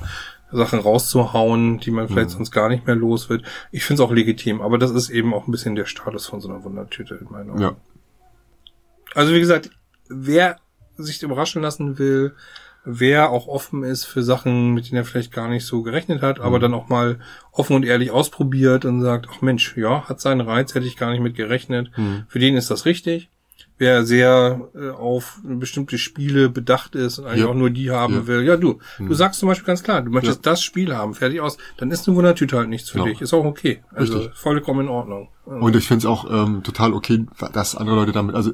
Sachen 0.52 0.78
rauszuhauen, 0.78 1.80
die 1.80 1.90
man 1.90 2.08
vielleicht 2.08 2.30
sonst 2.30 2.50
gar 2.50 2.68
nicht 2.68 2.86
mehr 2.86 2.94
los 2.94 3.30
wird. 3.30 3.42
Ich 3.72 3.84
finde 3.84 4.02
es 4.02 4.08
auch 4.08 4.12
legitim, 4.12 4.60
aber 4.60 4.78
das 4.78 4.90
ist 4.90 5.08
eben 5.08 5.32
auch 5.32 5.46
ein 5.46 5.50
bisschen 5.50 5.74
der 5.74 5.86
Status 5.86 6.26
von 6.26 6.40
so 6.40 6.48
einer 6.48 6.62
Wundertüte 6.62 7.14
in 7.14 7.30
meinen 7.30 7.50
Augen. 7.50 7.62
Ja. 7.62 7.76
Also 9.14 9.32
wie 9.32 9.40
gesagt, 9.40 9.70
wer 10.08 10.58
sich 10.98 11.22
überraschen 11.22 11.62
lassen 11.62 11.98
will, 11.98 12.34
wer 12.88 13.30
auch 13.30 13.48
offen 13.48 13.82
ist 13.82 14.04
für 14.04 14.22
Sachen, 14.22 14.72
mit 14.72 14.86
denen 14.86 14.98
er 14.98 15.04
vielleicht 15.04 15.32
gar 15.32 15.48
nicht 15.48 15.66
so 15.66 15.82
gerechnet 15.82 16.22
hat, 16.22 16.38
aber 16.40 16.58
dann 16.60 16.72
auch 16.72 16.88
mal 16.88 17.18
offen 17.52 17.74
und 17.76 17.84
ehrlich 17.84 18.12
ausprobiert 18.12 18.84
und 18.84 19.02
sagt, 19.02 19.26
ach 19.30 19.42
Mensch, 19.42 19.76
ja, 19.76 20.08
hat 20.08 20.20
seinen 20.20 20.40
Reiz, 20.40 20.74
hätte 20.74 20.86
ich 20.86 20.96
gar 20.96 21.10
nicht 21.10 21.20
mit 21.22 21.34
gerechnet. 21.34 21.90
Für 22.28 22.38
den 22.38 22.56
ist 22.56 22.70
das 22.70 22.86
richtig. 22.86 23.28
Wer 23.78 24.06
sehr 24.06 24.68
äh, 24.74 24.88
auf 24.90 25.38
bestimmte 25.44 25.98
Spiele 25.98 26.48
bedacht 26.48 26.94
ist 26.94 27.18
und 27.18 27.26
eigentlich 27.26 27.40
Ja. 27.42 27.48
auch 27.48 27.54
nur 27.54 27.68
die 27.68 27.90
haben 27.90 28.14
Ja. 28.14 28.26
will, 28.26 28.42
ja 28.44 28.56
du, 28.56 28.78
du 28.98 29.12
sagst 29.12 29.38
zum 29.40 29.50
Beispiel 29.50 29.66
ganz 29.66 29.82
klar, 29.82 30.00
du 30.00 30.10
möchtest 30.10 30.46
das 30.46 30.62
Spiel 30.62 30.94
haben, 30.96 31.12
fertig 31.12 31.42
aus, 31.42 31.58
dann 31.76 31.90
ist 31.90 32.08
eine 32.08 32.16
Wundertüte 32.16 32.56
halt 32.56 32.70
nichts 32.70 32.88
für 32.88 32.98
Genau. 33.00 33.08
dich, 33.10 33.20
ist 33.20 33.34
auch 33.34 33.44
okay. 33.44 33.82
Also 33.94 34.16
Richtig. 34.18 34.34
vollkommen 34.34 34.86
in 34.86 34.88
Ordnung. 34.88 35.28
Und 35.44 35.76
ich 35.76 35.86
finde 35.88 35.98
es 35.98 36.06
auch 36.06 36.24
ähm, 36.30 36.62
total 36.62 36.94
okay, 36.94 37.26
dass 37.52 37.74
andere 37.76 37.96
Leute 37.96 38.12
damit, 38.12 38.34
also 38.34 38.52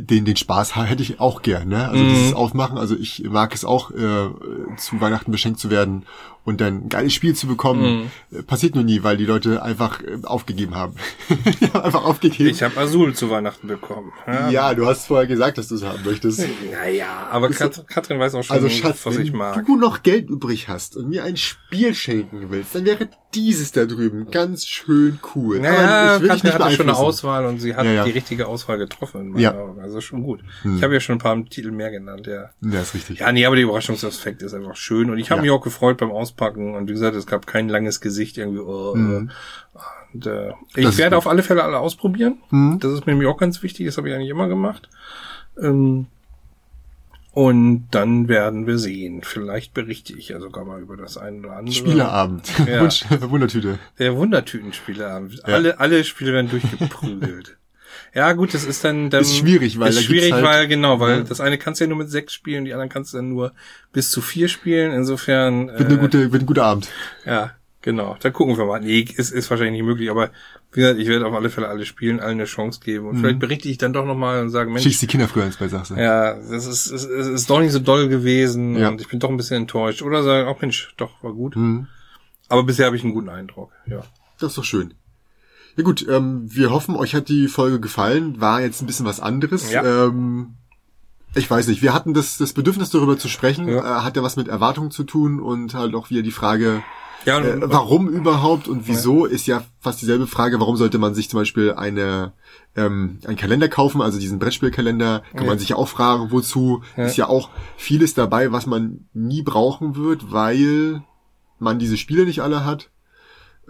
den, 0.00 0.24
den 0.24 0.36
Spaß 0.36 0.76
hätte 0.76 1.02
ich 1.02 1.20
auch 1.20 1.42
gern, 1.42 1.68
ne? 1.68 1.88
Also 1.88 2.02
Mhm. 2.02 2.08
dieses 2.14 2.34
Aufmachen, 2.34 2.78
also 2.78 2.96
ich 2.96 3.22
mag 3.28 3.54
es 3.54 3.64
auch, 3.64 3.90
äh, 3.90 4.28
zu 4.76 5.00
Weihnachten 5.00 5.30
beschenkt 5.32 5.58
zu 5.60 5.70
werden 5.70 6.04
und 6.44 6.60
dann 6.62 6.84
ein 6.84 6.88
geiles 6.88 7.12
Spiel 7.12 7.34
zu 7.34 7.46
bekommen. 7.46 8.10
Mhm. 8.32 8.38
Äh, 8.38 8.42
Passiert 8.42 8.74
nur 8.74 8.84
nie, 8.84 9.02
weil 9.02 9.16
die 9.18 9.26
Leute 9.26 9.62
einfach 9.62 10.00
äh, 10.02 10.18
aufgegeben 10.24 10.74
haben. 10.74 10.94
Die 11.60 11.66
haben 11.72 11.82
einfach 11.82 12.04
aufgegeben. 12.04 12.48
Ich 12.50 12.62
habe 12.62 12.76
Azul 12.78 13.14
zu 13.14 13.28
Weihnachten 13.30 13.66
bekommen. 13.68 14.12
Ja. 14.26 14.48
ja, 14.50 14.74
du 14.74 14.86
hast 14.86 15.06
vorher 15.06 15.26
gesagt, 15.26 15.58
dass 15.58 15.68
du 15.68 15.74
es 15.74 15.84
haben 15.84 16.02
möchtest. 16.04 16.42
Naja, 16.72 17.28
aber 17.30 17.50
Kat 17.50 17.86
Katrin 17.88 18.18
weiß 18.18 18.34
auch 18.34 18.42
schon, 18.44 18.56
Also 18.56 18.68
Schatz, 18.68 19.04
was 19.04 19.16
ich 19.18 19.32
wenn 19.32 19.38
mag. 19.38 19.66
du 19.66 19.76
noch 19.76 20.02
Geld 20.02 20.30
übrig 20.30 20.68
hast 20.68 20.96
und 20.96 21.08
mir 21.10 21.24
ein 21.24 21.36
Spiel 21.36 21.94
schenken 21.94 22.46
willst, 22.50 22.74
dann 22.74 22.84
wäre 22.86 23.08
dieses 23.34 23.72
da 23.72 23.84
drüben 23.84 24.30
ganz 24.30 24.64
schön 24.66 25.18
cool. 25.34 25.60
Naja, 25.60 26.14
Aber 26.16 26.24
ich 26.34 26.42
nicht 26.42 26.54
hatte 26.54 26.70
schon 26.74 26.88
eine. 26.88 26.96
Auswahl 26.96 27.44
und 27.46 27.60
sie 27.60 27.76
hat 27.76 27.84
Ja, 27.84 27.92
ja. 27.92 28.04
die 28.04 28.10
richtige 28.12 28.46
Auswahl 28.46 28.78
getroffen. 28.78 29.36
Ja. 29.38 29.52
Hm. 29.52 29.58
Augen. 29.58 29.80
Also 29.80 30.00
schon 30.00 30.22
gut. 30.22 30.40
Ich 30.76 30.82
habe 30.82 30.94
ja 30.94 31.00
schon 31.00 31.16
ein 31.16 31.18
paar 31.18 31.44
Titel 31.44 31.70
mehr 31.70 31.90
genannt, 31.90 32.26
ja. 32.26 32.50
Ja, 32.62 32.80
ist 32.80 32.94
richtig. 32.94 33.18
Ja, 33.20 33.30
nee, 33.32 33.44
aber 33.44 33.56
der 33.56 33.64
Überraschungsaspekt 33.64 34.42
ist 34.42 34.54
einfach 34.54 34.76
schön. 34.76 35.10
Und 35.10 35.18
ich 35.18 35.30
habe 35.30 35.40
Ja. 35.40 35.42
mich 35.42 35.50
auch 35.50 35.62
gefreut 35.62 35.98
beim 35.98 36.10
Auspacken. 36.10 36.74
Und 36.74 36.88
wie 36.88 36.92
gesagt, 36.92 37.16
es 37.16 37.26
gab 37.26 37.46
kein 37.46 37.68
langes 37.68 38.00
Gesicht 38.00 38.38
irgendwie. 38.38 38.60
Oh, 38.60 38.94
Mhm. 38.94 39.30
Und, 40.14 40.26
äh, 40.26 40.48
Das 40.48 40.54
ich 40.76 40.84
ist 40.86 40.98
werde 40.98 41.16
auf 41.18 41.26
alle 41.26 41.42
Fälle 41.42 41.62
alle 41.64 41.78
ausprobieren. 41.80 42.38
Mhm. 42.50 42.78
Das 42.80 42.92
ist 42.92 43.06
mir 43.06 43.12
nämlich 43.12 43.28
auch 43.28 43.36
ganz 43.36 43.62
wichtig. 43.62 43.84
Das 43.86 43.98
habe 43.98 44.08
ich 44.08 44.14
eigentlich 44.14 44.30
immer 44.30 44.48
gemacht. 44.48 44.88
Ähm, 45.60 46.06
und 47.32 47.86
dann 47.90 48.28
werden 48.28 48.66
wir 48.66 48.78
sehen. 48.78 49.22
Vielleicht 49.22 49.74
berichte 49.74 50.12
ich 50.14 50.30
ja 50.30 50.40
sogar 50.40 50.64
mal 50.64 50.80
über 50.80 50.96
das 50.96 51.16
eine 51.18 51.38
oder 51.40 51.56
andere. 51.56 51.74
Spieleabend. 51.74 52.48
Ja. 52.66 52.88
Wundertüte. 53.30 53.78
Der 53.98 54.16
Wundertütenspieler. 54.16 55.28
Alle, 55.44 55.78
alle 55.80 56.04
Spiele 56.04 56.32
werden 56.32 56.50
durchgeprügelt. 56.50 57.56
ja, 58.14 58.32
gut, 58.32 58.54
das 58.54 58.64
ist 58.64 58.82
dann, 58.84 59.10
dann 59.10 59.22
Ist 59.22 59.36
schwierig, 59.36 59.78
weil 59.78 59.90
ist 59.90 60.02
schwierig, 60.04 60.32
halt- 60.32 60.44
weil 60.44 60.68
genau, 60.68 60.98
weil 61.00 61.18
Ja. 61.18 61.24
das 61.24 61.40
eine 61.40 61.58
kannst 61.58 61.80
du 61.80 61.84
ja 61.84 61.88
nur 61.88 61.98
mit 61.98 62.10
sechs 62.10 62.32
spielen, 62.32 62.64
die 62.64 62.72
anderen 62.72 62.88
kannst 62.88 63.12
du 63.12 63.18
dann 63.18 63.28
nur 63.28 63.52
bis 63.92 64.10
zu 64.10 64.20
vier 64.20 64.48
spielen. 64.48 64.92
Insofern, 64.92 65.68
Wird, 65.68 65.80
eine 65.88 65.98
gute, 65.98 66.32
wird 66.32 66.42
ein 66.42 66.46
guter 66.46 66.64
Abend. 66.64 66.88
ja, 67.24 67.52
genau. 67.88 68.16
Dann 68.20 68.34
gucken 68.34 68.58
wir 68.58 68.66
mal. 68.66 68.80
Nee, 68.80 69.00
ist, 69.00 69.30
ist 69.32 69.48
wahrscheinlich 69.50 69.80
nicht 69.80 69.88
möglich, 69.88 70.10
aber 70.10 70.30
wie 70.72 70.80
gesagt, 70.80 71.00
ich 71.00 71.08
werde 71.08 71.26
auf 71.26 71.32
alle 71.34 71.48
Fälle 71.48 71.68
alle 71.68 71.86
spielen, 71.86 72.20
allen 72.20 72.32
eine 72.32 72.44
Chance 72.44 72.80
geben. 72.84 73.06
Und 73.08 73.18
vielleicht 73.18 73.38
berichte 73.38 73.68
ich 73.70 73.78
dann 73.78 73.94
doch 73.94 74.04
nochmal 74.04 74.42
und 74.42 74.50
sage, 74.50 74.68
Mensch, 74.68 74.82
Schießt 74.82 75.00
die 75.00 75.06
Kinder 75.06 75.26
früher 75.26 75.46
ins 75.46 75.56
Bett, 75.56 75.70
sagst 75.70 75.92
du. 75.92 75.94
ja, 75.94 76.34
das 76.34 76.66
ist, 76.66 76.86
es 76.90 77.04
ist, 77.04 77.28
ist 77.28 77.48
doch 77.48 77.60
nicht 77.60 77.72
so 77.72 77.78
doll 77.78 78.08
gewesen 78.08 78.76
Ja. 78.76 78.88
und 78.88 79.00
ich 79.00 79.08
bin 79.08 79.20
doch 79.20 79.30
ein 79.30 79.38
bisschen 79.38 79.56
enttäuscht. 79.62 80.02
Oder 80.02 80.22
sagen, 80.22 80.48
oh 80.48 80.56
Mensch, 80.60 80.92
doch, 80.98 81.22
war 81.22 81.32
gut. 81.32 81.56
Mhm. 81.56 81.86
Aber 82.50 82.62
bisher 82.64 82.84
habe 82.86 82.96
ich 82.96 83.04
einen 83.04 83.14
guten 83.14 83.30
Eindruck, 83.30 83.72
ja. 83.86 84.02
Das 84.38 84.50
ist 84.50 84.58
doch 84.58 84.64
schön. 84.64 84.92
Ja 85.76 85.84
gut, 85.84 86.06
ähm, 86.08 86.42
wir 86.44 86.70
hoffen, 86.70 86.94
euch 86.94 87.14
hat 87.14 87.28
die 87.28 87.48
Folge 87.48 87.80
gefallen. 87.80 88.38
War 88.40 88.60
jetzt 88.60 88.82
ein 88.82 88.86
bisschen 88.86 89.06
was 89.06 89.20
anderes. 89.20 89.72
Ja. 89.72 90.06
Ähm, 90.06 90.54
ich 91.34 91.50
weiß 91.50 91.68
nicht, 91.68 91.82
wir 91.82 91.94
hatten 91.94 92.14
das, 92.14 92.36
das 92.38 92.52
Bedürfnis 92.52 92.90
darüber 92.90 93.18
zu 93.18 93.28
sprechen. 93.28 93.68
Ja. 93.68 94.00
Äh, 94.00 94.02
hat 94.02 94.16
ja 94.16 94.22
was 94.22 94.36
mit 94.36 94.48
Erwartungen 94.48 94.90
zu 94.90 95.04
tun 95.04 95.40
und 95.40 95.74
halt 95.74 95.94
auch 95.94 96.10
wieder 96.10 96.22
die 96.22 96.30
Frage, 96.32 96.82
Ja, 97.24 97.40
äh, 97.40 97.60
warum 97.62 98.08
überhaupt 98.08 98.68
und 98.68 98.86
wieso 98.88 99.24
ist 99.26 99.46
ja 99.46 99.62
fast 99.80 100.00
dieselbe 100.00 100.26
Frage. 100.26 100.60
Warum 100.60 100.76
sollte 100.76 100.98
man 100.98 101.14
sich 101.14 101.28
zum 101.28 101.40
Beispiel 101.40 101.72
eine 101.74 102.32
ähm, 102.76 103.18
einen 103.26 103.36
Kalender 103.36 103.68
kaufen, 103.68 104.00
also 104.00 104.18
diesen 104.20 104.38
Brettspielkalender, 104.38 105.22
kann 105.32 105.42
Ja. 105.44 105.48
man 105.48 105.58
sich 105.58 105.70
ja 105.70 105.76
auch 105.76 105.88
fragen, 105.88 106.30
wozu. 106.30 106.82
Ja. 106.96 107.06
Ist 107.06 107.16
ja 107.16 107.28
auch 107.28 107.50
vieles 107.76 108.14
dabei, 108.14 108.52
was 108.52 108.66
man 108.66 109.08
nie 109.12 109.42
brauchen 109.42 109.96
wird, 109.96 110.30
weil 110.32 111.02
man 111.58 111.78
diese 111.78 111.96
Spiele 111.96 112.24
nicht 112.24 112.40
alle 112.40 112.64
hat. 112.64 112.90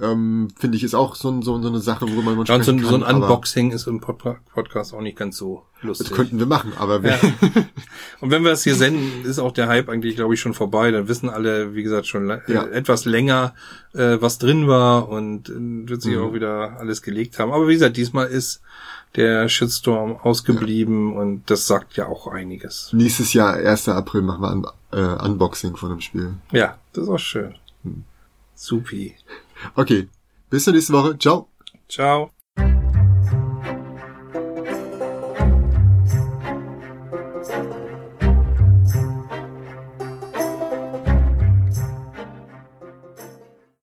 Ähm, 0.01 0.49
Finde 0.59 0.77
ich 0.77 0.85
ist 0.85 0.95
auch 0.95 1.15
so, 1.17 1.29
ein- 1.31 1.43
so, 1.43 1.61
so 1.61 1.69
eine 1.69 1.81
Sache, 1.81 2.07
worüber 2.09 2.35
man 2.35 2.47
Ja, 2.47 2.55
ein- 2.55 2.63
sprechen 2.63 2.85
so 2.85 2.95
ein 2.95 3.03
kann, 3.03 3.17
Unboxing 3.23 3.73
ist 3.73 3.87
im 3.89 4.01
Pod 4.01 4.19
Podcast 4.55 4.95
auch 4.95 5.01
nicht 5.01 5.17
ganz 5.19 5.37
so 5.37 5.65
lustig. 5.83 6.09
Das 6.09 6.17
könnten 6.17 6.39
wir 6.39 6.47
machen, 6.47 6.73
aber 6.79 7.03
wir, 7.03 7.11
Ja. 7.13 7.19
Und 8.21 8.31
wenn 8.31 8.43
wir 8.43 8.51
das 8.51 8.65
hier 8.65 8.75
senden, 8.75 9.25
ist 9.25 9.39
auch 9.39 9.53
der 9.53 9.69
Hype 9.69 9.89
eigentlich, 9.89 10.17
glaube 10.17 10.35
ich, 10.35 10.41
schon 10.41 10.55
vorbei. 10.55 10.91
Dann 10.91 11.09
wissen 11.09 11.29
alle, 11.29 11.75
wie 11.75 11.83
gesagt, 11.83 12.07
schon 12.07 12.29
Ja. 12.29 12.65
äh, 12.65 12.71
etwas 12.71 13.05
länger, 13.05 13.55
äh, 13.95 14.19
was 14.21 14.39
drin 14.39 14.67
war 14.69 15.09
und 15.09 15.49
äh, 15.49 15.55
wird 15.89 16.03
sich 16.03 16.17
Mhm. 16.17 16.23
auch 16.23 16.33
wieder 16.35 16.79
alles 16.79 17.03
gelegt 17.03 17.39
haben. 17.39 17.53
Aber 17.53 17.67
wie 17.69 17.75
gesagt, 17.75 17.97
diesmal 17.97 18.27
ist 18.27 18.61
der 19.17 19.49
Shitstorm 19.49 20.17
ausgeblieben 20.17 21.17
und 21.17 21.51
das 21.51 21.67
sagt 21.67 21.97
ja 21.97 22.07
auch 22.07 22.27
einiges. 22.27 22.91
nächstes 22.93 23.33
Jahr, 23.33 23.55
1. 23.55 23.89
April, 23.89 24.23
machen 24.23 24.43
wir 24.43 24.51
ein 24.51 24.67
äh, 24.93 25.25
Unboxing 25.25 25.77
von 25.77 25.91
dem 25.91 26.01
Spiel. 26.01 26.35
Ja, 26.53 26.79
das 26.93 27.05
ist 27.05 27.11
auch 27.11 27.19
schön. 27.19 27.55
Hm. 27.85 28.05
Supi. 28.55 29.15
Okay, 29.75 30.09
bis 30.51 30.64
zur 30.64 30.73
nächsten 30.73 30.92
Woche. 30.92 31.18
Ciao. 31.18 31.49
Ciao. 31.88 32.31